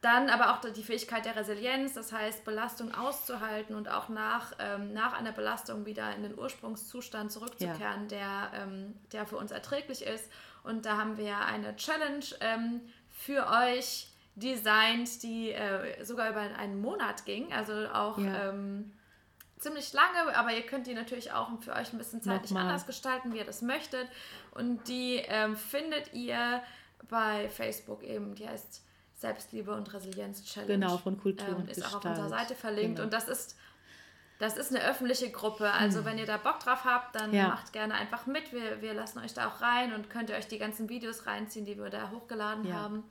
dann 0.00 0.28
aber 0.30 0.52
auch 0.52 0.60
die 0.60 0.82
Fähigkeit 0.82 1.24
der 1.24 1.36
Resilienz, 1.36 1.94
das 1.94 2.12
heißt 2.12 2.44
Belastung 2.44 2.94
auszuhalten 2.94 3.74
und 3.74 3.88
auch 3.88 4.08
nach, 4.08 4.52
ähm, 4.58 4.92
nach 4.92 5.14
einer 5.14 5.32
Belastung 5.32 5.84
wieder 5.86 6.14
in 6.14 6.22
den 6.22 6.38
Ursprungszustand 6.38 7.32
zurückzukehren, 7.32 8.08
ja. 8.10 8.50
der, 8.52 8.62
ähm, 8.62 8.94
der 9.12 9.26
für 9.26 9.36
uns 9.36 9.50
erträglich 9.50 10.02
ist. 10.02 10.30
Und 10.62 10.84
da 10.84 10.96
haben 10.96 11.16
wir 11.16 11.38
eine 11.38 11.74
Challenge 11.76 12.24
ähm, 12.40 12.82
für 13.10 13.48
euch 13.48 14.08
designt, 14.36 15.22
die 15.22 15.52
äh, 15.52 16.04
sogar 16.04 16.30
über 16.30 16.40
einen 16.40 16.80
Monat 16.80 17.24
ging. 17.24 17.52
Also 17.52 17.72
auch 17.88 18.18
ja. 18.18 18.50
Ziemlich 19.58 19.92
lange, 19.92 20.36
aber 20.36 20.52
ihr 20.52 20.62
könnt 20.62 20.86
die 20.86 20.94
natürlich 20.94 21.32
auch 21.32 21.48
für 21.60 21.72
euch 21.74 21.92
ein 21.92 21.98
bisschen 21.98 22.22
zeitlich 22.22 22.50
Nochmal. 22.50 22.68
anders 22.68 22.86
gestalten, 22.86 23.32
wie 23.32 23.38
ihr 23.38 23.44
das 23.44 23.62
möchtet. 23.62 24.08
Und 24.52 24.88
die 24.88 25.16
ähm, 25.26 25.56
findet 25.56 26.12
ihr 26.12 26.62
bei 27.08 27.48
Facebook 27.48 28.02
eben, 28.02 28.34
die 28.34 28.48
heißt 28.48 28.82
Selbstliebe 29.14 29.74
und 29.74 29.92
Resilienz 29.94 30.44
Challenge. 30.44 30.74
Genau, 30.74 30.98
von 30.98 31.18
Kultur 31.18 31.48
ähm, 31.48 31.56
und 31.56 31.70
Ist 31.70 31.76
Gestalt. 31.76 31.94
auch 31.94 31.98
auf 31.98 32.04
unserer 32.04 32.28
Seite 32.28 32.54
verlinkt. 32.54 32.96
Genau. 32.96 33.04
Und 33.04 33.12
das 33.12 33.28
ist 33.28 33.56
das 34.38 34.58
ist 34.58 34.74
eine 34.74 34.84
öffentliche 34.84 35.30
Gruppe. 35.30 35.70
Also, 35.70 36.00
hm. 36.00 36.04
wenn 36.06 36.18
ihr 36.18 36.26
da 36.26 36.36
Bock 36.36 36.60
drauf 36.60 36.84
habt, 36.84 37.14
dann 37.14 37.32
ja. 37.32 37.48
macht 37.48 37.72
gerne 37.72 37.94
einfach 37.94 38.26
mit. 38.26 38.52
Wir, 38.52 38.82
wir 38.82 38.92
lassen 38.92 39.18
euch 39.20 39.32
da 39.32 39.48
auch 39.48 39.62
rein 39.62 39.94
und 39.94 40.10
könnt 40.10 40.28
ihr 40.28 40.36
euch 40.36 40.46
die 40.46 40.58
ganzen 40.58 40.90
Videos 40.90 41.26
reinziehen, 41.26 41.64
die 41.64 41.78
wir 41.78 41.88
da 41.88 42.10
hochgeladen 42.10 42.66
ja. 42.66 42.74
haben. 42.74 43.04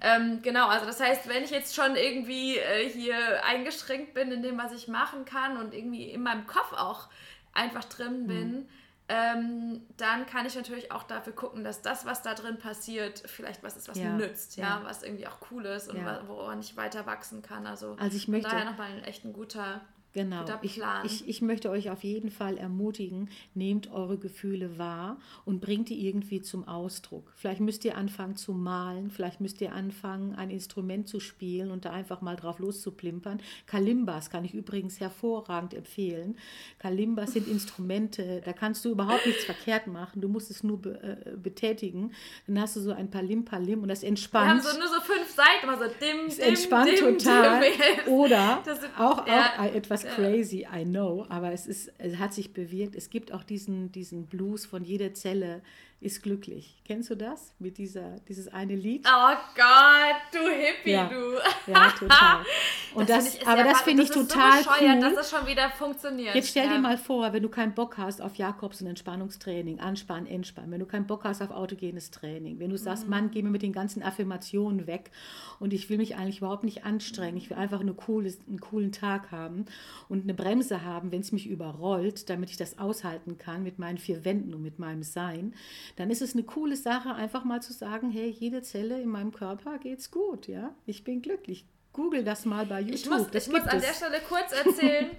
Ähm, 0.00 0.42
genau, 0.42 0.66
also 0.68 0.84
das 0.84 1.00
heißt, 1.00 1.28
wenn 1.28 1.44
ich 1.44 1.50
jetzt 1.50 1.76
schon 1.76 1.94
irgendwie 1.94 2.58
äh, 2.58 2.88
hier 2.90 3.44
eingeschränkt 3.44 4.14
bin 4.14 4.32
in 4.32 4.42
dem, 4.42 4.58
was 4.58 4.72
ich 4.72 4.88
machen 4.88 5.24
kann 5.24 5.56
und 5.56 5.74
irgendwie 5.74 6.10
in 6.10 6.22
meinem 6.22 6.46
Kopf 6.46 6.72
auch 6.72 7.08
einfach 7.54 7.84
drin 7.84 8.22
hm. 8.22 8.26
bin, 8.26 8.50
mhm. 8.50 8.68
ähm, 9.08 9.86
dann 9.96 10.26
kann 10.26 10.44
ich 10.44 10.56
natürlich 10.56 10.90
auch 10.90 11.04
dafür 11.04 11.34
gucken, 11.34 11.62
dass 11.62 11.82
das, 11.82 12.04
was 12.04 12.22
da 12.22 12.34
drin 12.34 12.58
passiert, 12.58 13.22
vielleicht 13.26 13.62
was 13.62 13.76
ist, 13.76 13.88
was 13.88 13.96
ja, 13.96 14.10
mir 14.10 14.26
nützt, 14.26 14.56
ja. 14.56 14.64
ja. 14.64 14.80
was 14.82 15.04
irgendwie 15.04 15.28
auch 15.28 15.38
cool 15.52 15.64
ist 15.66 15.88
und 15.88 15.98
ja. 15.98 16.20
woran 16.26 16.58
ich 16.58 16.76
weiter 16.76 17.06
wachsen 17.06 17.42
kann. 17.42 17.64
Also, 17.64 17.96
also 18.00 18.16
ich 18.16 18.26
möchte 18.26 18.50
daher 18.50 18.64
nochmal 18.64 18.90
ein 18.90 19.04
echt 19.04 19.24
ein 19.24 19.32
guter 19.32 19.82
Genau. 20.18 20.44
Ich, 20.62 20.80
ich, 21.04 21.28
ich 21.28 21.42
möchte 21.42 21.70
euch 21.70 21.90
auf 21.90 22.02
jeden 22.02 22.30
Fall 22.30 22.58
ermutigen, 22.58 23.30
nehmt 23.54 23.92
eure 23.92 24.18
Gefühle 24.18 24.76
wahr 24.76 25.20
und 25.44 25.60
bringt 25.60 25.90
die 25.90 26.08
irgendwie 26.08 26.42
zum 26.42 26.66
Ausdruck. 26.66 27.32
Vielleicht 27.36 27.60
müsst 27.60 27.84
ihr 27.84 27.96
anfangen 27.96 28.34
zu 28.34 28.52
malen, 28.52 29.10
vielleicht 29.10 29.40
müsst 29.40 29.60
ihr 29.60 29.72
anfangen, 29.72 30.34
ein 30.34 30.50
Instrument 30.50 31.06
zu 31.06 31.20
spielen 31.20 31.70
und 31.70 31.84
da 31.84 31.92
einfach 31.92 32.20
mal 32.20 32.34
drauf 32.34 32.58
loszuplimpern. 32.58 33.40
Kalimbas 33.66 34.28
kann 34.28 34.44
ich 34.44 34.54
übrigens 34.54 34.98
hervorragend 34.98 35.72
empfehlen. 35.72 36.36
Kalimbas 36.80 37.34
sind 37.34 37.46
Instrumente, 37.46 38.42
da 38.44 38.52
kannst 38.52 38.84
du 38.84 38.90
überhaupt 38.90 39.24
nichts 39.24 39.44
verkehrt 39.44 39.86
machen. 39.86 40.20
Du 40.20 40.28
musst 40.28 40.50
es 40.50 40.64
nur 40.64 40.82
be, 40.82 41.00
äh, 41.00 41.36
betätigen. 41.36 42.12
Dann 42.48 42.60
hast 42.60 42.74
du 42.74 42.80
so 42.80 42.90
ein 42.90 43.08
Palim 43.08 43.44
Palim 43.44 43.82
und 43.82 43.88
das 43.88 44.02
entspannt. 44.02 44.46
Wir 44.46 44.50
haben 44.50 44.78
so 44.78 44.78
nur 44.78 44.88
so 44.88 45.00
fünf 45.00 45.30
Seiten, 45.30 45.68
also 45.68 45.84
dim, 45.84 46.28
dim, 46.28 46.40
entspannt 46.40 46.90
dim, 46.90 47.18
total. 47.18 47.60
Dim. 47.60 48.12
Oder 48.12 48.62
sind, 48.64 48.98
auch, 48.98 49.24
ja. 49.26 49.52
auch 49.58 49.74
etwas 49.74 50.07
crazy, 50.14 50.66
I 50.72 50.84
know, 50.84 51.26
aber 51.28 51.52
es, 51.52 51.66
ist, 51.66 51.92
es 51.98 52.18
hat 52.18 52.34
sich 52.34 52.52
bewirkt. 52.52 52.94
Es 52.94 53.10
gibt 53.10 53.32
auch 53.32 53.42
diesen, 53.42 53.92
diesen 53.92 54.26
Blues 54.26 54.66
von 54.66 54.84
jeder 54.84 55.14
Zelle 55.14 55.62
ist 56.00 56.22
glücklich. 56.22 56.76
Kennst 56.84 57.10
du 57.10 57.16
das? 57.16 57.52
Mit 57.58 57.76
dieser, 57.76 58.20
dieses 58.28 58.46
eine 58.48 58.76
Lied? 58.76 59.04
Oh 59.06 59.34
Gott, 59.56 60.16
du 60.32 60.48
Hippie, 60.48 60.92
ja. 60.92 61.08
du. 61.08 61.70
Ja, 61.70 61.90
total. 61.90 62.44
Und 62.94 63.10
das, 63.10 63.38
das 63.38 63.46
aber 63.46 63.64
das 63.64 63.82
finde 63.82 64.04
ich 64.04 64.10
total 64.10 64.62
so 64.62 64.70
cool. 64.80 65.00
dass 65.00 65.14
das 65.14 65.30
schon 65.30 65.46
wieder 65.46 65.70
funktioniert. 65.70 66.34
Jetzt 66.34 66.50
stell 66.50 66.66
ja. 66.66 66.74
dir 66.74 66.78
mal 66.78 66.96
vor, 66.96 67.32
wenn 67.32 67.42
du 67.42 67.48
keinen 67.48 67.74
Bock 67.74 67.98
hast 67.98 68.22
auf 68.22 68.36
Jakobs 68.36 68.80
und 68.80 68.86
Entspannungstraining, 68.86 69.80
Anspannen, 69.80 70.26
Entspannen, 70.26 70.70
wenn 70.70 70.80
du 70.80 70.86
keinen 70.86 71.06
Bock 71.06 71.24
hast 71.24 71.42
auf 71.42 71.50
autogenes 71.50 72.10
Training, 72.10 72.60
wenn 72.60 72.70
du 72.70 72.78
sagst, 72.78 73.04
mhm. 73.04 73.10
Mann, 73.10 73.30
geh 73.32 73.42
mir 73.42 73.50
mit 73.50 73.62
den 73.62 73.72
ganzen 73.72 74.02
Affirmationen 74.02 74.86
weg 74.86 75.10
und 75.58 75.72
ich 75.72 75.90
will 75.90 75.98
mich 75.98 76.16
eigentlich 76.16 76.38
überhaupt 76.38 76.64
nicht 76.64 76.84
anstrengen, 76.84 77.36
ich 77.36 77.50
will 77.50 77.56
einfach 77.56 77.80
eine 77.80 77.92
coole, 77.92 78.32
einen 78.48 78.60
coolen 78.60 78.92
Tag 78.92 79.32
haben 79.32 79.66
und 80.08 80.22
eine 80.22 80.34
Bremse 80.34 80.84
haben, 80.84 81.12
wenn 81.12 81.20
es 81.20 81.32
mich 81.32 81.48
überrollt, 81.48 82.30
damit 82.30 82.50
ich 82.50 82.56
das 82.56 82.78
aushalten 82.78 83.36
kann 83.36 83.62
mit 83.64 83.78
meinen 83.78 83.98
vier 83.98 84.24
Wänden 84.24 84.54
und 84.54 84.62
mit 84.62 84.78
meinem 84.78 85.02
Sein, 85.02 85.54
dann 85.96 86.10
ist 86.10 86.22
es 86.22 86.34
eine 86.34 86.44
coole 86.44 86.76
Sache, 86.76 87.14
einfach 87.14 87.44
mal 87.44 87.62
zu 87.62 87.72
sagen, 87.72 88.10
hey, 88.10 88.28
jede 88.28 88.62
Zelle 88.62 89.00
in 89.00 89.08
meinem 89.08 89.32
Körper 89.32 89.78
geht's 89.78 90.10
gut, 90.10 90.48
ja, 90.48 90.74
ich 90.86 91.04
bin 91.04 91.22
glücklich. 91.22 91.66
Google 91.92 92.22
das 92.22 92.44
mal 92.44 92.66
bei 92.66 92.80
YouTube. 92.80 92.96
Ich 92.96 93.06
muss, 93.06 93.26
ich 93.32 93.48
muss 93.48 93.62
an 93.62 93.80
der 93.80 93.92
Stelle 93.92 94.20
kurz 94.28 94.52
erzählen, 94.52 95.10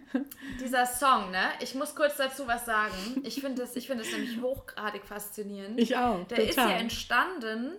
dieser 0.60 0.86
Song, 0.86 1.32
ne? 1.32 1.48
Ich 1.60 1.74
muss 1.74 1.96
kurz 1.96 2.16
dazu 2.16 2.46
was 2.46 2.64
sagen. 2.64 2.94
Ich 3.24 3.40
finde 3.40 3.62
es 3.62 3.72
find 3.72 4.00
nämlich 4.12 4.40
hochgradig 4.40 5.04
faszinierend. 5.04 5.80
Ich 5.80 5.96
auch. 5.96 6.24
Der 6.28 6.38
total. 6.38 6.48
ist 6.48 6.56
ja 6.56 6.70
entstanden 6.70 7.72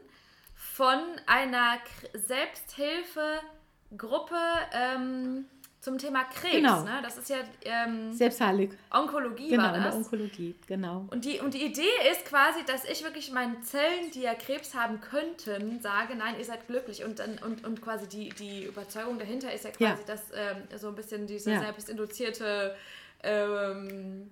von 0.56 1.00
einer 1.26 1.78
Selbsthilfegruppe 2.14 4.36
ähm, 4.74 5.46
zum 5.84 5.98
Thema 5.98 6.24
Krebs. 6.24 6.56
Genau. 6.56 6.84
Ne? 6.84 7.02
Das 7.04 7.18
ist 7.18 7.30
ja 7.30 7.40
ähm, 7.66 8.14
selbstheilig. 8.14 8.72
Onkologie 8.90 9.50
genau, 9.50 9.64
war 9.64 9.74
das. 9.74 9.84
Genau, 9.84 9.98
Onkologie, 9.98 10.56
genau. 10.66 11.06
Und 11.12 11.26
die, 11.26 11.42
und 11.42 11.54
die 11.54 11.66
Idee 11.66 11.92
ist 12.10 12.24
quasi, 12.24 12.64
dass 12.66 12.86
ich 12.86 13.04
wirklich 13.04 13.34
meinen 13.34 13.62
Zellen, 13.64 14.10
die 14.14 14.22
ja 14.22 14.34
Krebs 14.34 14.74
haben 14.76 15.02
könnten, 15.02 15.82
sage, 15.82 16.16
nein, 16.16 16.36
ihr 16.40 16.46
seid 16.46 16.68
glücklich. 16.68 17.04
Und, 17.04 17.20
dann, 17.20 17.38
und, 17.40 17.66
und 17.66 17.82
quasi 17.82 18.08
die, 18.08 18.30
die 18.30 18.64
Überzeugung 18.64 19.20
dahinter 19.20 19.52
ist 19.54 19.66
ja 19.66 19.72
quasi, 19.72 19.84
ja. 19.84 20.08
dass 20.08 20.22
ähm, 20.34 20.80
so 20.80 20.88
ein 20.88 20.96
bisschen 20.96 21.28
diese 21.28 21.52
ja. 21.52 21.60
selbstinduzierte 21.60 22.78
ähm, 23.22 24.32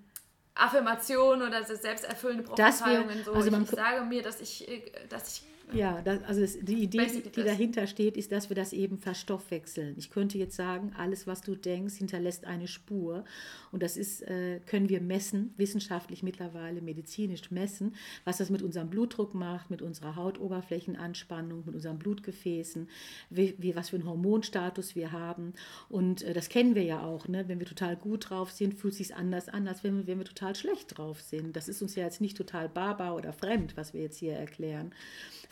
Affirmation 0.55 1.41
oder 1.41 1.65
selbsterfüllende 1.65 2.43
Prophezeiungen. 2.43 3.25
So. 3.25 3.34
Also 3.34 3.58
ich 3.58 3.70
sage 3.70 4.05
mir, 4.05 4.22
dass 4.24 4.39
ich, 4.39 4.70
äh, 4.70 4.84
dass 5.10 5.34
ich 5.38 5.50
ja, 5.73 6.01
das, 6.01 6.23
also 6.23 6.41
das, 6.41 6.57
die 6.61 6.83
Idee, 6.83 7.07
die 7.35 7.43
dahinter 7.43 7.87
steht, 7.87 8.17
ist, 8.17 8.31
dass 8.31 8.49
wir 8.49 8.55
das 8.55 8.73
eben 8.73 8.97
verstoffwechseln. 8.97 9.95
Ich 9.97 10.09
könnte 10.09 10.37
jetzt 10.37 10.55
sagen, 10.55 10.93
alles, 10.97 11.27
was 11.27 11.41
du 11.41 11.55
denkst, 11.55 11.95
hinterlässt 11.95 12.45
eine 12.45 12.67
Spur. 12.67 13.25
Und 13.71 13.83
das 13.83 13.97
ist, 13.97 14.21
äh, 14.23 14.59
können 14.65 14.89
wir 14.89 15.01
messen, 15.01 15.53
wissenschaftlich 15.57 16.23
mittlerweile, 16.23 16.81
medizinisch 16.81 17.51
messen, 17.51 17.95
was 18.25 18.37
das 18.37 18.49
mit 18.49 18.62
unserem 18.62 18.89
Blutdruck 18.89 19.34
macht, 19.34 19.69
mit 19.69 19.81
unserer 19.81 20.15
Hautoberflächenanspannung, 20.15 21.63
mit 21.65 21.75
unseren 21.75 21.99
Blutgefäßen, 21.99 22.88
wie, 23.29 23.55
wie 23.57 23.75
was 23.75 23.89
für 23.89 23.95
einen 23.95 24.05
Hormonstatus 24.05 24.95
wir 24.95 25.12
haben. 25.12 25.53
Und 25.89 26.23
äh, 26.23 26.34
das 26.34 26.49
kennen 26.49 26.75
wir 26.75 26.84
ja 26.84 27.03
auch. 27.03 27.27
Ne? 27.27 27.47
Wenn 27.47 27.60
wir 27.60 27.67
total 27.67 27.95
gut 27.95 28.29
drauf 28.29 28.51
sind, 28.51 28.75
fühlt 28.75 28.93
es 28.93 28.97
sich 28.97 29.15
anders 29.15 29.49
an, 29.49 29.67
als 29.67 29.84
wenn, 29.84 30.07
wenn 30.07 30.17
wir 30.17 30.25
total 30.25 30.55
schlecht 30.55 30.97
drauf 30.97 31.21
sind. 31.21 31.55
Das 31.55 31.67
ist 31.67 31.81
uns 31.81 31.95
ja 31.95 32.03
jetzt 32.03 32.21
nicht 32.21 32.38
total 32.38 32.69
barbar 32.69 33.15
oder 33.15 33.34
fremd, 33.34 33.77
was 33.77 33.93
wir 33.93 34.01
jetzt 34.01 34.17
hier 34.17 34.34
erklären. 34.34 34.93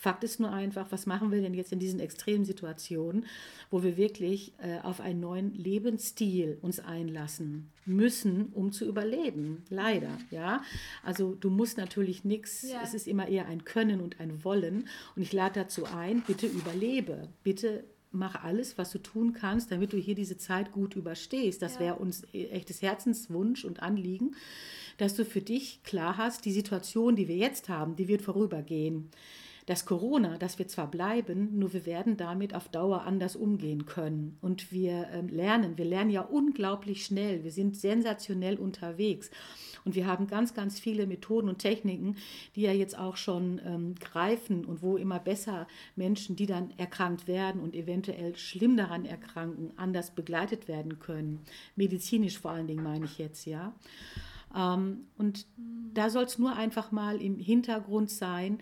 Fakt 0.09 0.23
ist 0.23 0.39
nur 0.39 0.51
einfach, 0.51 0.87
was 0.89 1.05
machen 1.05 1.31
wir 1.31 1.39
denn 1.39 1.53
jetzt 1.53 1.71
in 1.71 1.77
diesen 1.77 1.99
extremen 1.99 2.43
Situationen, 2.43 3.27
wo 3.69 3.83
wir 3.83 3.95
wirklich 3.95 4.53
äh, 4.57 4.79
auf 4.79 5.01
einen 5.01 5.19
neuen 5.19 5.53
Lebensstil 5.53 6.57
uns 6.63 6.79
einlassen 6.79 7.69
müssen, 7.85 8.47
um 8.53 8.71
zu 8.71 8.85
überleben. 8.85 9.61
Leider, 9.69 10.17
ja. 10.31 10.63
Also 11.03 11.35
du 11.35 11.51
musst 11.51 11.77
natürlich 11.77 12.25
nichts, 12.25 12.63
ja. 12.63 12.81
es 12.83 12.95
ist 12.95 13.07
immer 13.07 13.27
eher 13.27 13.45
ein 13.45 13.65
Können 13.65 14.01
und 14.01 14.19
ein 14.19 14.43
Wollen. 14.43 14.87
Und 15.15 15.21
ich 15.21 15.31
lade 15.31 15.59
dazu 15.59 15.85
ein, 15.85 16.23
bitte 16.25 16.47
überlebe, 16.47 17.29
bitte 17.43 17.83
mach 18.09 18.43
alles, 18.43 18.79
was 18.79 18.89
du 18.89 18.97
tun 18.97 19.33
kannst, 19.33 19.71
damit 19.71 19.93
du 19.93 19.97
hier 19.97 20.15
diese 20.15 20.39
Zeit 20.39 20.71
gut 20.71 20.95
überstehst. 20.95 21.61
Das 21.61 21.75
ja. 21.75 21.81
wäre 21.81 21.95
uns 21.97 22.23
e-, 22.33 22.47
echtes 22.47 22.81
Herzenswunsch 22.81 23.63
und 23.63 23.83
Anliegen, 23.83 24.35
dass 24.97 25.13
du 25.13 25.23
für 25.23 25.41
dich 25.41 25.83
klar 25.83 26.17
hast, 26.17 26.45
die 26.45 26.51
Situation, 26.51 27.15
die 27.15 27.27
wir 27.27 27.37
jetzt 27.37 27.69
haben, 27.69 27.95
die 27.95 28.07
wird 28.07 28.23
vorübergehen 28.23 29.11
dass 29.69 29.85
Corona, 29.85 30.39
dass 30.39 30.57
wir 30.57 30.67
zwar 30.67 30.89
bleiben, 30.89 31.59
nur 31.59 31.73
wir 31.73 31.85
werden 31.85 32.17
damit 32.17 32.55
auf 32.55 32.69
Dauer 32.69 33.03
anders 33.03 33.35
umgehen 33.35 33.85
können. 33.85 34.35
Und 34.41 34.71
wir 34.71 35.09
ähm, 35.13 35.27
lernen, 35.27 35.77
wir 35.77 35.85
lernen 35.85 36.09
ja 36.09 36.21
unglaublich 36.21 37.05
schnell, 37.05 37.43
wir 37.43 37.51
sind 37.51 37.77
sensationell 37.77 38.57
unterwegs. 38.57 39.29
Und 39.85 39.93
wir 39.93 40.07
haben 40.07 40.25
ganz, 40.25 40.55
ganz 40.55 40.79
viele 40.79 41.05
Methoden 41.05 41.49
und 41.49 41.59
Techniken, 41.59 42.15
die 42.55 42.61
ja 42.61 42.71
jetzt 42.71 42.97
auch 42.97 43.15
schon 43.15 43.61
ähm, 43.63 43.93
greifen 43.93 44.65
und 44.65 44.81
wo 44.81 44.97
immer 44.97 45.19
besser 45.19 45.67
Menschen, 45.95 46.35
die 46.35 46.47
dann 46.47 46.73
erkrankt 46.77 47.27
werden 47.27 47.61
und 47.61 47.75
eventuell 47.75 48.35
schlimm 48.37 48.75
daran 48.75 49.05
erkranken, 49.05 49.69
anders 49.75 50.15
begleitet 50.15 50.67
werden 50.67 50.97
können. 50.97 51.41
Medizinisch 51.75 52.39
vor 52.39 52.49
allen 52.49 52.65
Dingen 52.65 52.81
meine 52.81 53.05
ich 53.05 53.19
jetzt, 53.19 53.45
ja. 53.45 53.75
Ähm, 54.55 55.05
und 55.15 55.45
da 55.93 56.09
soll 56.09 56.23
es 56.23 56.39
nur 56.39 56.55
einfach 56.55 56.91
mal 56.91 57.21
im 57.21 57.37
Hintergrund 57.37 58.09
sein, 58.09 58.57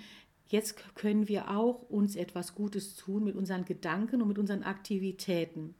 Jetzt 0.48 0.96
können 0.96 1.28
wir 1.28 1.50
auch 1.52 1.82
uns 1.90 2.16
etwas 2.16 2.56
Gutes 2.56 2.96
tun 2.96 3.24
mit 3.24 3.36
unseren 3.36 3.66
Gedanken 3.66 4.22
und 4.22 4.28
mit 4.30 4.38
unseren 4.38 4.64
Aktivitäten. 4.64 5.76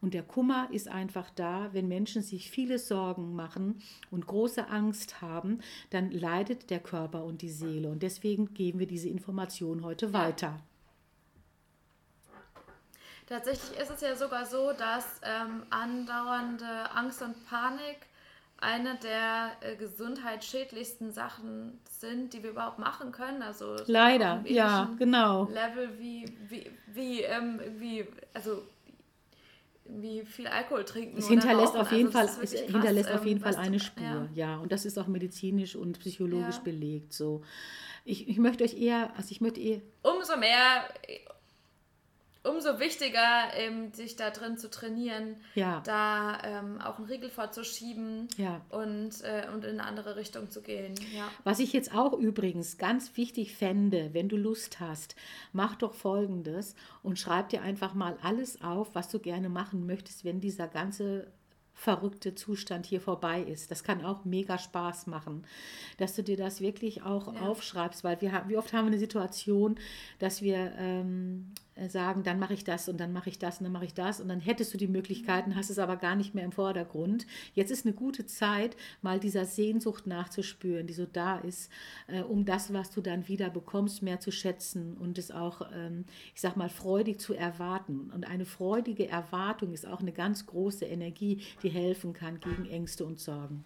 Und 0.00 0.14
der 0.14 0.22
Kummer 0.22 0.68
ist 0.72 0.88
einfach 0.88 1.30
da, 1.30 1.70
wenn 1.72 1.88
Menschen 1.88 2.22
sich 2.22 2.50
viele 2.50 2.78
Sorgen 2.78 3.34
machen 3.34 3.82
und 4.10 4.26
große 4.26 4.68
Angst 4.68 5.20
haben, 5.20 5.60
dann 5.90 6.10
leidet 6.10 6.70
der 6.70 6.80
Körper 6.80 7.24
und 7.24 7.42
die 7.42 7.50
Seele. 7.50 7.90
Und 7.90 8.02
deswegen 8.02 8.54
geben 8.54 8.78
wir 8.78 8.86
diese 8.86 9.08
Information 9.08 9.84
heute 9.84 10.12
weiter. 10.12 10.60
Tatsächlich 13.26 13.78
ist 13.78 13.90
es 13.90 14.00
ja 14.00 14.16
sogar 14.16 14.44
so, 14.44 14.72
dass 14.72 15.20
ähm, 15.22 15.62
andauernde 15.70 16.90
Angst 16.94 17.22
und 17.22 17.46
Panik 17.46 18.09
eine 18.60 18.96
der 18.96 19.52
äh, 19.60 19.76
gesundheitsschädlichsten 19.76 21.12
Sachen 21.12 21.78
sind, 21.88 22.34
die 22.34 22.42
wir 22.42 22.50
überhaupt 22.50 22.78
machen 22.78 23.10
können. 23.12 23.42
Also 23.42 23.76
leider, 23.86 24.42
ja, 24.46 24.90
genau. 24.98 25.44
Level 25.44 25.98
wie 25.98 26.26
wie 26.48 26.70
wie 26.86 27.22
ähm, 27.22 27.60
wie 27.78 28.06
also 28.34 28.62
wie 29.84 30.24
viel 30.24 30.46
Alkohol 30.46 30.84
trinken. 30.84 31.18
Es 31.18 31.28
hinterlässt 31.28 31.76
auf 31.76 31.90
jeden 31.90 32.14
also 32.14 32.32
Fall, 32.32 32.44
es 32.44 32.52
hinterlässt 32.52 33.08
krass, 33.08 33.20
auf 33.20 33.26
jeden 33.26 33.40
Fall 33.40 33.56
eine 33.56 33.80
Spur, 33.80 34.04
ja. 34.04 34.28
ja. 34.34 34.56
Und 34.58 34.70
das 34.72 34.84
ist 34.84 34.98
auch 34.98 35.06
medizinisch 35.06 35.74
und 35.74 35.98
psychologisch 35.98 36.56
ja. 36.56 36.62
belegt. 36.62 37.12
So, 37.12 37.42
ich, 38.04 38.28
ich 38.28 38.38
möchte 38.38 38.62
euch 38.62 38.80
eher, 38.80 39.12
also 39.16 39.28
ich 39.30 39.40
möchte 39.40 39.60
eher. 39.60 39.80
Umso 40.02 40.36
mehr 40.36 40.84
umso 42.42 42.80
wichtiger, 42.80 43.52
ähm, 43.54 43.92
sich 43.92 44.16
da 44.16 44.30
drin 44.30 44.56
zu 44.56 44.70
trainieren, 44.70 45.36
ja. 45.54 45.80
da 45.84 46.38
ähm, 46.42 46.80
auch 46.80 46.98
einen 46.98 47.06
Riegel 47.06 47.30
vorzuschieben 47.30 48.28
ja. 48.36 48.60
und, 48.70 49.22
äh, 49.22 49.46
und 49.52 49.64
in 49.64 49.78
eine 49.78 49.84
andere 49.84 50.16
Richtung 50.16 50.50
zu 50.50 50.62
gehen. 50.62 50.94
Ja. 51.14 51.30
Was 51.44 51.58
ich 51.58 51.72
jetzt 51.72 51.94
auch 51.94 52.14
übrigens 52.14 52.78
ganz 52.78 53.16
wichtig 53.16 53.54
fände, 53.54 54.10
wenn 54.12 54.28
du 54.28 54.36
Lust 54.36 54.80
hast, 54.80 55.16
mach 55.52 55.76
doch 55.76 55.94
folgendes 55.94 56.74
und 57.02 57.18
schreib 57.18 57.50
dir 57.50 57.62
einfach 57.62 57.92
mal 57.94 58.16
alles 58.22 58.62
auf, 58.62 58.94
was 58.94 59.08
du 59.08 59.18
gerne 59.18 59.50
machen 59.50 59.86
möchtest, 59.86 60.24
wenn 60.24 60.40
dieser 60.40 60.68
ganze 60.68 61.26
verrückte 61.80 62.34
Zustand 62.34 62.84
hier 62.84 63.00
vorbei 63.00 63.40
ist. 63.40 63.70
Das 63.70 63.82
kann 63.82 64.04
auch 64.04 64.26
mega 64.26 64.58
Spaß 64.58 65.06
machen, 65.06 65.46
dass 65.96 66.14
du 66.14 66.22
dir 66.22 66.36
das 66.36 66.60
wirklich 66.60 67.02
auch 67.02 67.34
ja. 67.34 67.40
aufschreibst, 67.40 68.04
weil 68.04 68.20
wir 68.20 68.44
wie 68.48 68.58
oft 68.58 68.74
haben 68.74 68.84
wir 68.84 68.92
eine 68.92 68.98
Situation, 68.98 69.76
dass 70.18 70.42
wir 70.42 70.74
ähm, 70.76 71.54
äh, 71.69 71.69
sagen, 71.88 72.22
dann 72.22 72.38
mache 72.38 72.54
ich 72.54 72.64
das 72.64 72.88
und 72.88 72.98
dann 72.98 73.12
mache 73.12 73.30
ich 73.30 73.38
das 73.38 73.58
und 73.58 73.64
dann 73.64 73.72
mache 73.72 73.84
ich 73.84 73.94
das 73.94 74.20
und 74.20 74.28
dann 74.28 74.40
hättest 74.40 74.74
du 74.74 74.78
die 74.78 74.88
Möglichkeiten, 74.88 75.56
hast 75.56 75.70
es 75.70 75.78
aber 75.78 75.96
gar 75.96 76.16
nicht 76.16 76.34
mehr 76.34 76.44
im 76.44 76.52
Vordergrund. 76.52 77.26
Jetzt 77.54 77.70
ist 77.70 77.86
eine 77.86 77.94
gute 77.94 78.26
Zeit, 78.26 78.76
mal 79.02 79.20
dieser 79.20 79.44
Sehnsucht 79.44 80.06
nachzuspüren, 80.06 80.86
die 80.86 80.92
so 80.92 81.06
da 81.06 81.38
ist, 81.38 81.70
äh, 82.08 82.22
um 82.22 82.44
das, 82.44 82.72
was 82.72 82.90
du 82.90 83.00
dann 83.00 83.28
wieder 83.28 83.50
bekommst, 83.50 84.02
mehr 84.02 84.20
zu 84.20 84.30
schätzen 84.30 84.96
und 84.96 85.18
es 85.18 85.30
auch, 85.30 85.62
ähm, 85.74 86.04
ich 86.34 86.40
sag 86.40 86.56
mal, 86.56 86.68
freudig 86.68 87.20
zu 87.20 87.34
erwarten. 87.34 88.10
Und 88.14 88.26
eine 88.26 88.44
freudige 88.44 89.08
Erwartung 89.08 89.72
ist 89.72 89.86
auch 89.86 90.00
eine 90.00 90.12
ganz 90.12 90.46
große 90.46 90.84
Energie, 90.84 91.42
die 91.62 91.70
helfen 91.70 92.12
kann 92.12 92.40
gegen 92.40 92.66
Ängste 92.66 93.04
und 93.04 93.20
Sorgen. 93.20 93.64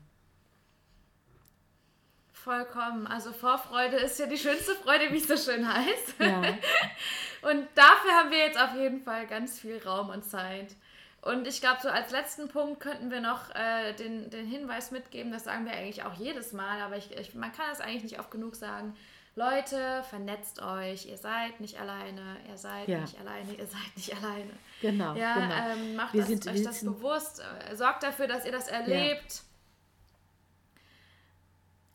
Vollkommen. 2.44 3.06
Also 3.06 3.32
Vorfreude 3.32 3.96
ist 3.96 4.18
ja 4.18 4.26
die 4.26 4.36
schönste 4.36 4.74
Freude, 4.74 5.10
wie 5.10 5.16
es 5.16 5.26
so 5.26 5.34
schön 5.34 5.66
heißt. 5.66 6.20
Ja. 6.20 6.42
Und 7.50 7.66
dafür 7.74 8.12
haben 8.12 8.30
wir 8.30 8.36
jetzt 8.36 8.60
auf 8.60 8.74
jeden 8.74 9.02
Fall 9.02 9.26
ganz 9.26 9.58
viel 9.58 9.78
Raum 9.78 10.10
und 10.10 10.24
Zeit. 10.24 10.74
Und 11.22 11.46
ich 11.46 11.62
glaube, 11.62 11.78
so 11.82 11.88
als 11.88 12.10
letzten 12.10 12.48
Punkt 12.48 12.80
könnten 12.80 13.10
wir 13.10 13.22
noch 13.22 13.54
äh, 13.54 13.94
den, 13.94 14.28
den 14.28 14.46
Hinweis 14.46 14.90
mitgeben, 14.90 15.32
das 15.32 15.44
sagen 15.44 15.64
wir 15.64 15.72
eigentlich 15.72 16.02
auch 16.02 16.14
jedes 16.14 16.52
Mal, 16.52 16.82
aber 16.82 16.96
ich, 16.98 17.16
ich, 17.16 17.34
man 17.34 17.50
kann 17.52 17.66
es 17.72 17.80
eigentlich 17.80 18.02
nicht 18.02 18.18
oft 18.18 18.30
genug 18.30 18.56
sagen. 18.56 18.94
Leute, 19.36 20.02
vernetzt 20.10 20.62
euch, 20.62 21.06
ihr 21.06 21.16
seid 21.16 21.60
nicht 21.60 21.80
alleine, 21.80 22.36
ihr 22.48 22.58
seid 22.58 22.88
ja. 22.88 23.00
nicht 23.00 23.18
alleine, 23.18 23.52
ihr 23.54 23.66
seid 23.66 23.96
nicht 23.96 24.14
alleine. 24.16 24.50
Genau. 24.82 25.14
Ja, 25.14 25.34
genau. 25.34 25.54
Ähm, 25.72 25.96
macht 25.96 26.14
das, 26.14 26.26
sind, 26.26 26.46
euch 26.46 26.62
das 26.62 26.84
bewusst, 26.84 27.42
äh, 27.70 27.74
sorgt 27.74 28.02
dafür, 28.02 28.26
dass 28.26 28.44
ihr 28.44 28.52
das 28.52 28.68
erlebt. 28.68 29.32
Ja 29.32 29.53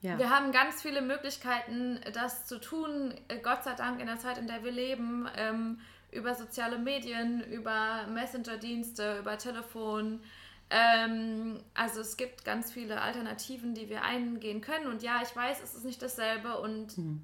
ja. 0.02 0.18
Wir 0.18 0.30
haben 0.30 0.52
ganz 0.52 0.82
viele 0.82 1.02
Möglichkeiten, 1.02 2.00
das 2.14 2.46
zu 2.46 2.60
tun, 2.60 3.14
äh, 3.28 3.40
Gott 3.40 3.64
sei 3.64 3.74
Dank 3.74 4.00
in 4.00 4.08
der 4.08 4.20
Zeit, 4.20 4.38
in 4.38 4.48
der 4.48 4.64
wir 4.64 4.72
leben, 4.72 5.28
ähm, 5.36 5.80
über 6.12 6.34
soziale 6.36 6.78
Medien, 6.78 7.44
über 7.44 8.08
Messenger-Dienste, 8.08 9.20
über 9.20 9.38
Telefon. 9.38 10.22
Ähm, 10.70 11.62
also 11.74 12.02
es 12.02 12.16
gibt 12.16 12.46
ganz 12.46 12.72
viele 12.72 13.02
Alternativen, 13.02 13.74
die 13.74 13.90
wir 13.90 14.04
eingehen 14.04 14.62
können. 14.62 14.88
Und 14.88 15.04
ja, 15.04 15.22
ich 15.22 15.36
weiß, 15.36 15.62
es 15.64 15.76
ist 15.76 15.86
nicht 15.86 16.02
dasselbe 16.02 16.60
und 16.60 16.98
mhm. 16.98 17.22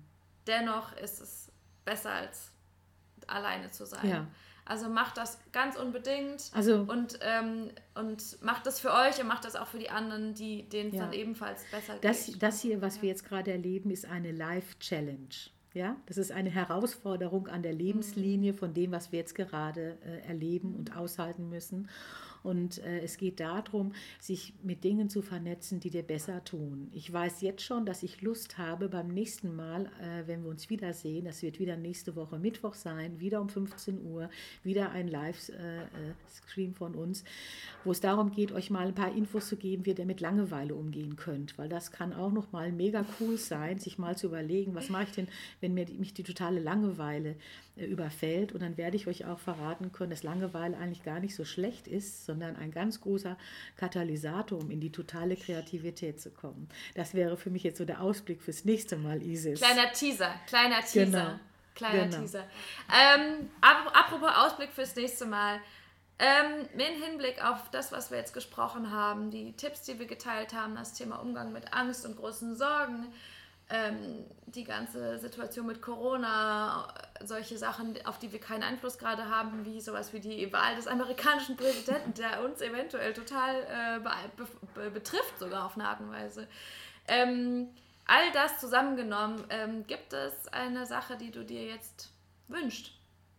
dennoch 0.48 0.96
ist 0.98 1.22
es 1.22 1.52
besser 1.86 2.12
als 2.12 2.52
alleine 3.28 3.72
zu 3.72 3.86
sein. 3.86 4.10
Ja. 4.10 4.28
Also 4.66 4.90
macht 4.90 5.18
das 5.18 5.38
ganz 5.52 5.78
unbedingt 5.78 6.50
also, 6.54 6.78
und, 6.80 7.20
ähm, 7.22 7.70
und 7.94 8.42
macht 8.42 8.66
das 8.66 8.80
für 8.80 8.92
euch 8.92 9.22
und 9.22 9.28
macht 9.28 9.46
das 9.46 9.56
auch 9.56 9.68
für 9.68 9.78
die 9.78 9.92
anderen, 9.92 10.34
die 10.34 10.68
denen 10.68 10.90
es 10.90 10.96
ja. 10.96 11.04
dann 11.04 11.14
ebenfalls 11.14 11.64
besser 11.70 11.94
geht. 11.94 12.04
Das, 12.04 12.32
das 12.40 12.62
hier, 12.62 12.82
was 12.82 12.98
ja. 12.98 13.02
wir 13.04 13.10
jetzt 13.10 13.28
gerade 13.28 13.52
erleben, 13.52 13.92
ist 13.92 14.06
eine 14.06 14.32
Life-Challenge. 14.32 15.30
Ja, 15.76 15.98
das 16.06 16.18
ist 16.18 16.32
eine 16.32 16.50
Herausforderung 16.50 17.48
an 17.48 17.62
der 17.62 17.74
Lebenslinie 17.74 18.54
von 18.54 18.74
dem, 18.74 18.92
was 18.92 19.12
wir 19.12 19.20
jetzt 19.20 19.36
gerade 19.36 19.98
äh, 20.06 20.26
erleben 20.26 20.74
und 20.74 20.96
aushalten 20.96 21.50
müssen. 21.50 21.90
Und 22.46 22.78
äh, 22.84 23.00
es 23.00 23.18
geht 23.18 23.40
darum, 23.40 23.94
sich 24.20 24.54
mit 24.62 24.84
Dingen 24.84 25.10
zu 25.10 25.24
vernetzen, 25.24 25.80
die 25.80 25.90
dir 25.90 26.04
besser 26.04 26.44
tun. 26.44 26.90
Ich 26.94 27.12
weiß 27.12 27.42
jetzt 27.42 27.64
schon, 27.64 27.88
dass 27.88 28.04
ich 28.04 28.22
Lust 28.22 28.60
habe, 28.60 28.88
beim 28.88 29.08
nächsten 29.08 29.56
Mal, 29.56 29.88
äh, 30.00 30.28
wenn 30.28 30.44
wir 30.44 30.52
uns 30.52 30.70
wiedersehen, 30.70 31.26
das 31.26 31.42
wird 31.42 31.60
wieder 31.60 31.76
nächste 31.76 32.16
Woche 32.16 32.38
Mittwoch 32.38 32.76
sein, 32.76 33.20
wieder 33.20 33.42
um 33.42 33.50
15 33.50 34.06
Uhr, 34.06 34.30
wieder 34.64 34.92
ein 34.92 35.08
Livestream 35.08 36.72
äh, 36.72 36.76
von 36.76 36.94
uns, 36.94 37.24
wo 37.84 37.92
es 37.92 38.00
darum 38.00 38.32
geht, 38.32 38.52
euch 38.52 38.70
mal 38.70 38.88
ein 38.88 38.96
paar 38.96 39.16
Infos 39.16 39.48
zu 39.48 39.58
geben, 39.58 39.86
wie 39.88 39.92
ihr 39.94 40.06
mit 40.06 40.22
Langeweile 40.22 40.76
umgehen 40.76 41.16
könnt. 41.16 41.58
Weil 41.58 41.68
das 41.68 41.92
kann 41.92 42.14
auch 42.14 42.32
nochmal 42.32 42.72
mega 42.72 43.06
cool 43.20 43.38
sein, 43.38 43.80
sich 43.80 43.98
mal 43.98 44.16
zu 44.16 44.28
überlegen, 44.28 44.76
was 44.76 44.90
mache 44.90 45.06
ich 45.06 45.12
denn, 45.12 45.28
wenn 45.62 45.74
mir 45.74 45.88
mich 45.98 46.14
die 46.14 46.24
totale 46.24 46.60
Langeweile 46.60 47.32
äh, 47.32 47.36
überfällt. 47.76 48.54
Und 48.54 48.62
dann 48.62 48.78
werde 48.78 48.96
ich 48.96 49.08
euch 49.08 49.26
auch 49.26 49.40
verraten 49.40 49.92
können, 49.92 50.12
dass 50.12 50.24
Langeweile 50.24 50.78
eigentlich 50.78 51.04
gar 51.04 51.20
nicht 51.20 51.36
so 51.36 51.46
schlecht 51.46 51.88
ist, 51.88 52.26
sondern 52.26 52.56
ein 52.56 52.72
ganz 52.72 53.02
großer 53.02 53.38
Katalysator, 53.78 54.60
um 54.60 54.72
in 54.72 54.80
die 54.80 54.92
totale 54.92 55.36
Kreativität 55.36 56.22
zu 56.22 56.32
kommen. 56.32 56.70
Das 56.96 57.14
wäre 57.14 57.38
für 57.38 57.50
mich 57.50 57.64
jetzt 57.64 57.78
so 57.78 57.86
der 57.86 58.02
Ausblick 58.02 58.42
fürs 58.42 58.66
nächste 58.66 58.98
Mal, 58.98 59.22
Isis. 59.22 59.60
Kleiner 59.60 59.92
Teaser, 59.92 60.34
kleiner 60.48 60.80
Teaser. 60.82 61.06
Genau. 61.06 61.40
Kleiner 61.76 62.06
genau. 62.06 62.20
Teaser. 62.20 62.44
Ähm, 62.90 63.50
apropos 63.62 64.32
Ausblick 64.34 64.72
fürs 64.72 64.96
nächste 64.96 65.26
Mal. 65.26 65.60
Ähm, 66.18 66.70
Im 66.74 67.04
Hinblick 67.04 67.44
auf 67.44 67.70
das, 67.72 67.92
was 67.92 68.10
wir 68.10 68.18
jetzt 68.18 68.34
gesprochen 68.34 68.92
haben, 68.92 69.32
die 69.32 69.52
Tipps, 69.58 69.82
die 69.82 70.00
wir 70.00 70.06
geteilt 70.06 70.54
haben, 70.54 70.76
das 70.76 70.94
Thema 70.94 71.18
Umgang 71.18 71.52
mit 71.52 71.74
Angst 71.74 72.06
und 72.06 72.16
großen 72.16 72.56
Sorgen, 72.56 73.08
ähm, 73.70 74.24
die 74.46 74.64
ganze 74.64 75.20
Situation 75.20 75.66
mit 75.66 75.82
Corona, 75.82 76.88
solche 77.24 77.58
Sachen, 77.58 77.96
auf 78.06 78.20
die 78.20 78.32
wir 78.32 78.40
keinen 78.40 78.64
Einfluss 78.64 78.98
gerade 78.98 79.30
haben, 79.30 79.66
wie 79.66 79.80
sowas 79.82 80.14
wie 80.14 80.20
die 80.20 80.52
Wahl 80.52 80.76
des 80.76 80.88
amerikanischen 80.88 81.56
Präsidenten, 81.56 82.14
der 82.14 82.44
uns 82.44 82.62
eventuell 82.62 83.14
total 83.14 83.56
äh, 83.64 84.00
be 84.00 84.48
be 84.74 84.90
betrifft, 84.92 85.40
sogar 85.40 85.66
auf 85.66 85.76
eine 85.76 85.88
Art 85.88 86.02
und 86.02 86.12
Weise. 86.12 86.48
Ähm, 87.08 87.70
all 88.06 88.32
das 88.34 88.60
zusammengenommen, 88.60 89.44
ähm, 89.50 89.88
gibt 89.88 90.14
es 90.14 90.48
eine 90.50 90.86
Sache, 90.86 91.18
die 91.18 91.32
du 91.32 91.44
dir 91.44 91.66
jetzt 91.66 92.12
wünschst? 92.48 92.92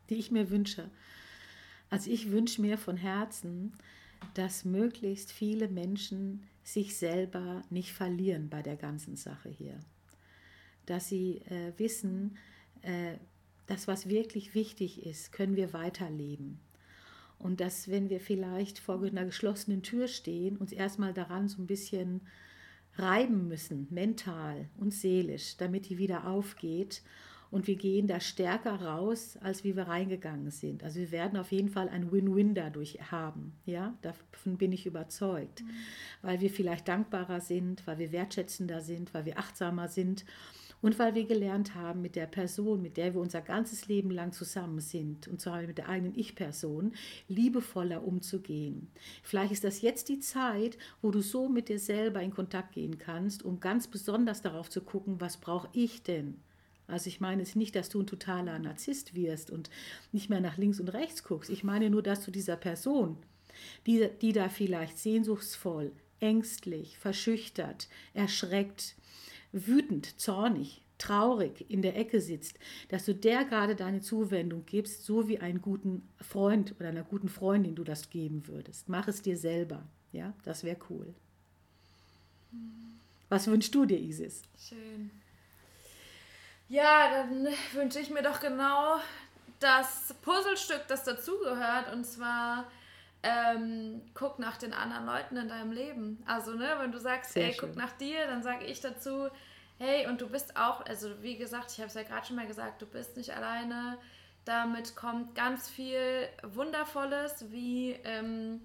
Die 0.08 0.16
ich 0.16 0.30
mir 0.30 0.50
wünsche. 0.50 0.90
Also 1.90 2.10
ich 2.10 2.30
wünsche 2.30 2.60
mir 2.60 2.78
von 2.78 2.96
Herzen, 2.96 3.74
dass 4.34 4.64
möglichst 4.64 5.32
viele 5.32 5.68
Menschen 5.68 6.48
sich 6.64 6.96
selber 6.96 7.62
nicht 7.70 7.92
verlieren 7.92 8.48
bei 8.48 8.62
der 8.62 8.76
ganzen 8.76 9.16
Sache 9.16 9.48
hier 9.48 9.78
dass 10.86 11.08
sie 11.08 11.42
äh, 11.50 11.72
wissen, 11.76 12.38
äh, 12.82 13.14
das, 13.66 13.88
was 13.88 14.08
wirklich 14.08 14.54
wichtig 14.54 15.04
ist, 15.04 15.32
können 15.32 15.56
wir 15.56 15.72
weiterleben. 15.72 16.60
Und 17.38 17.60
dass, 17.60 17.88
wenn 17.88 18.08
wir 18.08 18.20
vielleicht 18.20 18.78
vor 18.78 19.02
einer 19.02 19.24
geschlossenen 19.24 19.82
Tür 19.82 20.08
stehen, 20.08 20.56
uns 20.56 20.72
erstmal 20.72 21.12
daran 21.12 21.48
so 21.48 21.60
ein 21.60 21.66
bisschen 21.66 22.22
reiben 22.96 23.48
müssen, 23.48 23.86
mental 23.90 24.68
und 24.78 24.94
seelisch, 24.94 25.56
damit 25.58 25.88
die 25.88 25.98
wieder 25.98 26.26
aufgeht. 26.26 27.02
Und 27.50 27.68
wir 27.68 27.76
gehen 27.76 28.06
da 28.08 28.20
stärker 28.20 28.82
raus, 28.82 29.36
als 29.40 29.62
wie 29.62 29.76
wir 29.76 29.86
reingegangen 29.86 30.50
sind. 30.50 30.82
Also 30.82 30.98
wir 30.98 31.12
werden 31.12 31.38
auf 31.38 31.52
jeden 31.52 31.68
Fall 31.68 31.88
ein 31.88 32.10
Win-Win 32.10 32.54
dadurch 32.54 32.98
haben. 33.10 33.52
Ja, 33.66 33.96
davon 34.02 34.56
bin 34.56 34.72
ich 34.72 34.84
überzeugt. 34.84 35.62
Mhm. 35.62 35.70
Weil 36.22 36.40
wir 36.40 36.50
vielleicht 36.50 36.88
dankbarer 36.88 37.40
sind, 37.40 37.86
weil 37.86 37.98
wir 37.98 38.12
wertschätzender 38.12 38.80
sind, 38.80 39.14
weil 39.14 39.26
wir 39.26 39.38
achtsamer 39.38 39.88
sind 39.88 40.24
und 40.82 40.98
weil 40.98 41.14
wir 41.14 41.24
gelernt 41.24 41.74
haben, 41.74 42.02
mit 42.02 42.16
der 42.16 42.26
Person, 42.26 42.82
mit 42.82 42.96
der 42.96 43.14
wir 43.14 43.20
unser 43.20 43.40
ganzes 43.40 43.88
Leben 43.88 44.10
lang 44.10 44.32
zusammen 44.32 44.80
sind, 44.80 45.28
und 45.28 45.40
zwar 45.40 45.62
mit 45.62 45.78
der 45.78 45.88
eigenen 45.88 46.16
Ich-Person, 46.16 46.92
liebevoller 47.28 48.04
umzugehen. 48.04 48.88
Vielleicht 49.22 49.52
ist 49.52 49.64
das 49.64 49.82
jetzt 49.82 50.08
die 50.08 50.20
Zeit, 50.20 50.78
wo 51.02 51.10
du 51.10 51.20
so 51.20 51.48
mit 51.48 51.68
dir 51.68 51.78
selber 51.78 52.20
in 52.20 52.30
Kontakt 52.30 52.72
gehen 52.72 52.98
kannst, 52.98 53.42
um 53.42 53.60
ganz 53.60 53.88
besonders 53.88 54.42
darauf 54.42 54.70
zu 54.70 54.80
gucken, 54.80 55.20
was 55.20 55.38
brauche 55.38 55.68
ich 55.72 56.02
denn? 56.02 56.36
Also 56.88 57.08
ich 57.08 57.20
meine 57.20 57.42
es 57.42 57.56
nicht, 57.56 57.74
dass 57.74 57.88
du 57.88 58.00
ein 58.00 58.06
totaler 58.06 58.58
Narzisst 58.58 59.14
wirst 59.14 59.50
und 59.50 59.70
nicht 60.12 60.30
mehr 60.30 60.40
nach 60.40 60.56
links 60.56 60.78
und 60.78 60.88
rechts 60.88 61.24
guckst. 61.24 61.50
Ich 61.50 61.64
meine 61.64 61.90
nur, 61.90 62.02
dass 62.02 62.24
du 62.24 62.30
dieser 62.30 62.56
Person, 62.56 63.16
die, 63.86 64.08
die 64.20 64.32
da 64.32 64.48
vielleicht 64.48 64.98
sehnsuchtsvoll, 64.98 65.92
ängstlich, 66.20 66.98
verschüchtert, 66.98 67.88
erschreckt, 68.14 68.96
wütend, 69.52 70.20
zornig, 70.20 70.82
traurig 70.98 71.70
in 71.70 71.82
der 71.82 71.96
Ecke 71.96 72.20
sitzt, 72.20 72.58
dass 72.88 73.04
du 73.04 73.14
der 73.14 73.44
gerade 73.44 73.76
deine 73.76 74.00
Zuwendung 74.00 74.64
gibst, 74.66 75.04
so 75.04 75.28
wie 75.28 75.38
einen 75.38 75.60
guten 75.60 76.08
Freund 76.20 76.74
oder 76.78 76.88
einer 76.88 77.04
guten 77.04 77.28
Freundin 77.28 77.74
du 77.74 77.84
das 77.84 78.10
geben 78.10 78.46
würdest. 78.46 78.88
Mach 78.88 79.08
es 79.08 79.22
dir 79.22 79.36
selber. 79.36 79.86
Ja, 80.12 80.32
das 80.44 80.64
wäre 80.64 80.78
cool. 80.88 81.14
Was 83.28 83.46
wünschst 83.46 83.74
du 83.74 83.84
dir, 83.84 83.98
Isis? 83.98 84.42
Schön. 84.58 85.10
Ja, 86.68 87.10
dann 87.10 87.48
wünsche 87.72 88.00
ich 88.00 88.10
mir 88.10 88.22
doch 88.22 88.40
genau 88.40 88.98
das 89.60 90.14
Puzzlestück, 90.22 90.84
das 90.88 91.04
dazugehört, 91.04 91.92
und 91.92 92.04
zwar 92.04 92.70
ähm, 93.26 94.02
guck 94.14 94.38
nach 94.38 94.56
den 94.56 94.72
anderen 94.72 95.04
Leuten 95.04 95.36
in 95.36 95.48
deinem 95.48 95.72
Leben. 95.72 96.22
Also, 96.26 96.52
ne, 96.52 96.76
wenn 96.78 96.92
du 96.92 96.98
sagst, 96.98 97.32
Sehr 97.32 97.46
ey, 97.46 97.54
schön. 97.54 97.68
guck 97.68 97.76
nach 97.76 97.92
dir, 97.92 98.26
dann 98.26 98.42
sage 98.42 98.64
ich 98.64 98.80
dazu, 98.80 99.28
hey, 99.78 100.06
und 100.06 100.20
du 100.20 100.28
bist 100.28 100.56
auch, 100.56 100.86
also 100.86 101.22
wie 101.22 101.36
gesagt, 101.36 101.72
ich 101.72 101.78
habe 101.78 101.88
es 101.88 101.94
ja 101.94 102.04
gerade 102.04 102.24
schon 102.24 102.36
mal 102.36 102.46
gesagt, 102.46 102.80
du 102.82 102.86
bist 102.86 103.16
nicht 103.16 103.34
alleine. 103.34 103.98
Damit 104.44 104.94
kommt 104.94 105.34
ganz 105.34 105.68
viel 105.68 106.28
Wundervolles, 106.44 107.50
wie 107.50 107.92
ähm, 108.04 108.60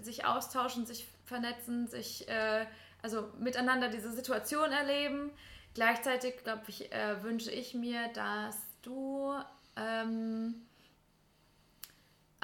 sich 0.00 0.24
austauschen, 0.24 0.86
sich 0.86 1.06
vernetzen, 1.26 1.86
sich 1.86 2.26
äh, 2.28 2.64
also 3.02 3.28
miteinander 3.38 3.90
diese 3.90 4.12
Situation 4.12 4.72
erleben. 4.72 5.30
Gleichzeitig, 5.74 6.42
glaube 6.42 6.62
ich, 6.68 6.90
äh, 6.90 7.22
wünsche 7.22 7.50
ich 7.50 7.74
mir, 7.74 8.08
dass 8.14 8.56
du 8.80 9.34
ähm, 9.76 10.54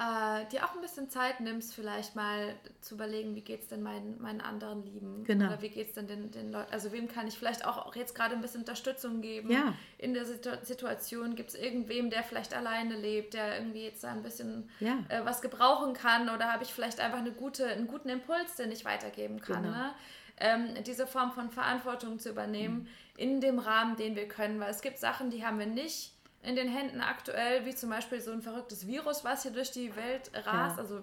äh, 0.01 0.45
dir 0.47 0.65
auch 0.65 0.73
ein 0.73 0.81
bisschen 0.81 1.09
Zeit 1.09 1.41
nimmst, 1.41 1.75
vielleicht 1.75 2.15
mal 2.15 2.55
zu 2.79 2.95
überlegen, 2.95 3.35
wie 3.35 3.41
geht 3.41 3.61
es 3.61 3.67
denn 3.67 3.83
meinen, 3.83 4.19
meinen 4.19 4.41
anderen 4.41 4.83
Lieben? 4.83 5.23
Genau. 5.25 5.45
Oder 5.45 5.61
wie 5.61 5.69
geht 5.69 5.89
es 5.89 5.93
denn 5.93 6.07
den, 6.07 6.31
den 6.31 6.51
Leuten? 6.51 6.71
Also 6.73 6.91
wem 6.91 7.07
kann 7.07 7.27
ich 7.27 7.37
vielleicht 7.37 7.65
auch, 7.65 7.95
jetzt 7.95 8.15
gerade 8.15 8.33
ein 8.33 8.41
bisschen 8.41 8.61
Unterstützung 8.61 9.21
geben? 9.21 9.51
Ja. 9.51 9.73
In 9.97 10.13
der 10.13 10.25
Situ 10.25 10.49
Situation 10.63 11.35
gibt 11.35 11.49
es 11.49 11.55
irgendwem, 11.55 12.09
der 12.09 12.23
vielleicht 12.23 12.55
alleine 12.55 12.95
lebt, 12.95 13.33
der 13.35 13.57
irgendwie 13.57 13.83
jetzt 13.83 14.03
da 14.03 14.11
ein 14.11 14.23
bisschen 14.23 14.69
Ja. 14.79 14.97
äh, 15.09 15.23
was 15.23 15.41
gebrauchen 15.41 15.93
kann? 15.93 16.29
Oder 16.29 16.51
habe 16.51 16.63
ich 16.63 16.73
vielleicht 16.73 16.99
einfach 16.99 17.19
eine 17.19 17.31
gute, 17.31 17.67
einen 17.67 17.87
guten 17.87 18.09
Impuls, 18.09 18.55
den 18.55 18.71
ich 18.71 18.85
weitergeben 18.85 19.39
kann? 19.39 19.63
Genau. 19.63 19.75
Ne? 19.75 19.91
Ähm, 20.37 20.83
diese 20.85 21.05
Form 21.05 21.31
von 21.31 21.51
Verantwortung 21.51 22.17
zu 22.17 22.29
übernehmen 22.29 22.87
in 23.17 23.41
dem 23.41 23.59
Rahmen, 23.59 23.97
den 23.97 24.15
wir 24.15 24.27
können. 24.27 24.59
Weil 24.59 24.71
es 24.71 24.81
gibt 24.81 24.97
Sachen, 24.97 25.29
die 25.29 25.45
haben 25.45 25.59
wir 25.59 25.67
nicht 25.67 26.13
in 26.43 26.55
den 26.55 26.67
Händen 26.67 27.01
aktuell, 27.01 27.65
wie 27.65 27.75
zum 27.75 27.89
Beispiel 27.89 28.19
so 28.21 28.31
ein 28.31 28.41
verrücktes 28.41 28.87
Virus, 28.87 29.23
was 29.23 29.43
hier 29.43 29.51
durch 29.51 29.71
die 29.71 29.95
Welt 29.95 30.31
rast. 30.33 30.77
Ja. 30.77 30.83
Also, 30.83 31.01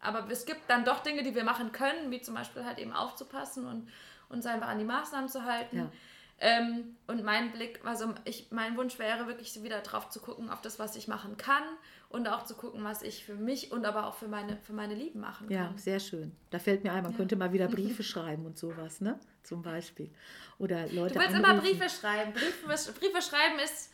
aber 0.00 0.28
es 0.30 0.46
gibt 0.46 0.62
dann 0.68 0.84
doch 0.84 1.00
Dinge, 1.02 1.22
die 1.22 1.34
wir 1.34 1.44
machen 1.44 1.72
können, 1.72 2.10
wie 2.10 2.20
zum 2.20 2.34
Beispiel 2.34 2.64
halt 2.64 2.78
eben 2.78 2.92
aufzupassen 2.92 3.66
und 3.66 3.88
uns 4.28 4.46
einfach 4.46 4.68
an 4.68 4.78
die 4.78 4.84
Maßnahmen 4.84 5.28
zu 5.28 5.44
halten. 5.44 5.76
Ja. 5.76 5.90
Ähm, 6.42 6.96
und 7.06 7.22
mein 7.22 7.52
Blick, 7.52 7.80
also 7.84 8.14
ich, 8.24 8.46
mein 8.50 8.74
Wunsch 8.78 8.98
wäre 8.98 9.26
wirklich 9.26 9.62
wieder 9.62 9.80
drauf 9.82 10.08
zu 10.08 10.20
gucken, 10.20 10.48
auf 10.48 10.62
das, 10.62 10.78
was 10.78 10.96
ich 10.96 11.06
machen 11.06 11.36
kann 11.36 11.62
und 12.08 12.26
auch 12.28 12.44
zu 12.44 12.54
gucken, 12.54 12.82
was 12.82 13.02
ich 13.02 13.26
für 13.26 13.34
mich 13.34 13.72
und 13.72 13.84
aber 13.84 14.06
auch 14.06 14.14
für 14.14 14.26
meine, 14.26 14.56
für 14.56 14.72
meine 14.72 14.94
Lieben 14.94 15.20
machen 15.20 15.50
Ja, 15.50 15.66
kann. 15.66 15.76
sehr 15.76 16.00
schön. 16.00 16.34
Da 16.48 16.58
fällt 16.58 16.82
mir 16.82 16.92
ein, 16.94 17.02
man 17.02 17.12
Ja. 17.12 17.18
könnte 17.18 17.36
mal 17.36 17.52
wieder 17.52 17.68
Briefe 17.68 18.02
schreiben 18.02 18.46
und 18.46 18.56
sowas, 18.58 19.02
ne? 19.02 19.20
Zum 19.42 19.60
Beispiel. 19.62 20.10
Oder 20.58 20.86
Leute 20.88 21.14
Du 21.14 21.20
willst 21.20 21.34
anrufen. 21.34 21.50
immer 21.52 21.60
Briefe 21.60 21.90
schreiben. 21.90 22.32
Briefe, 22.32 22.92
Briefe 22.92 23.20
schreiben 23.22 23.58
ist 23.62 23.90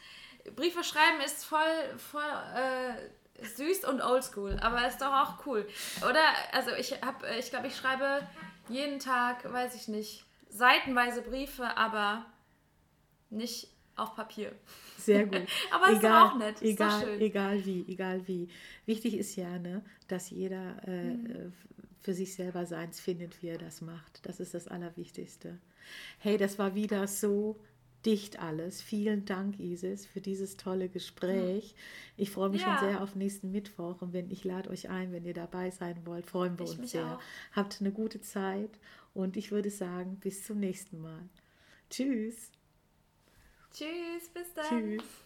Briefe 0.55 0.85
schreiben 0.85 1.21
ist 1.25 1.45
voll, 1.45 1.61
voll 1.99 2.23
äh, 2.55 3.45
süß 3.45 3.85
und 3.85 4.01
oldschool, 4.03 4.59
aber 4.61 4.87
ist 4.87 5.01
doch 5.01 5.13
auch 5.13 5.47
cool. 5.47 5.67
Oder 6.09 6.23
also 6.53 6.71
ich 6.79 6.93
habe, 7.03 7.27
ich 7.39 7.51
glaube, 7.51 7.67
ich 7.67 7.77
schreibe 7.77 8.27
jeden 8.69 8.99
Tag, 8.99 9.51
weiß 9.51 9.75
ich 9.75 9.89
nicht, 9.89 10.25
seitenweise 10.49 11.23
Briefe, 11.23 11.77
aber 11.77 12.25
nicht 13.31 13.69
auf 13.97 14.15
Papier. 14.15 14.53
Sehr 14.99 15.25
gut. 15.25 15.47
Aber 15.71 15.89
ist 15.89 15.97
doch 16.03 16.09
egal, 16.09 16.23
auch 16.29 16.35
nett, 16.37 16.61
ist 16.61 16.71
egal, 16.73 17.01
schön. 17.03 17.21
egal 17.21 17.65
wie, 17.65 17.85
egal 17.89 18.29
wie. 18.29 18.49
Wichtig 18.85 19.15
ist 19.17 19.37
ja, 19.37 19.59
ne, 19.59 19.83
dass 20.09 20.29
jeder 20.31 20.77
äh, 20.87 21.15
Mhm. 21.15 21.27
äh, 21.31 21.51
für 22.03 22.13
sich 22.13 22.35
selber 22.35 22.67
seins 22.67 23.01
findet, 23.01 23.43
wie 23.43 23.49
er 23.49 23.59
das 23.59 23.81
macht. 23.81 24.25
Das 24.27 24.39
ist 24.39 24.53
das 24.53 24.69
Allerwichtigste. 24.69 25.59
Hey, 26.19 26.37
das 26.37 26.59
war 26.59 26.75
wieder 26.75 27.07
so 27.09 27.59
dicht 28.07 28.39
alles. 28.39 28.81
Vielen 28.81 29.25
Dank, 29.25 29.59
Isis, 29.59 30.07
für 30.07 30.21
dieses 30.21 30.57
tolle 30.57 30.89
Gespräch. 30.89 31.75
Ich 32.17 32.31
freue 32.31 32.51
mich 32.51 32.63
Ja. 32.63 32.79
schon 32.79 32.89
sehr 32.89 33.03
auf 33.03 33.17
nächsten 33.17 33.51
Mittwoch 33.51 34.01
und 34.01 34.13
wenn 34.13 34.31
ich 34.31 34.45
lade 34.45 34.71
euch 34.71 34.89
ein, 34.89 35.13
wenn 35.13 35.25
ihr 35.25 35.35
dabei 35.35 35.71
sein 35.71 36.07
wollt, 36.07 36.25
freuen 36.27 36.59
wir 36.59 36.65
Ich 36.67 36.79
uns 36.79 36.93
sehr. 36.93 37.05
auch. 37.05 37.21
Habt 37.53 37.81
eine 37.81 37.91
gute 37.93 38.21
Zeit 38.21 38.71
und 39.13 39.37
ich 39.37 39.51
würde 39.51 39.71
sagen, 39.71 40.17
bis 40.21 40.45
zum 40.45 40.61
nächsten 40.61 41.01
Mal. 41.01 41.29
Tschüss. 41.91 42.51
Tschüss, 43.73 44.29
bis 44.33 44.55
dann. 44.55 44.67
Tschüss. 44.99 45.26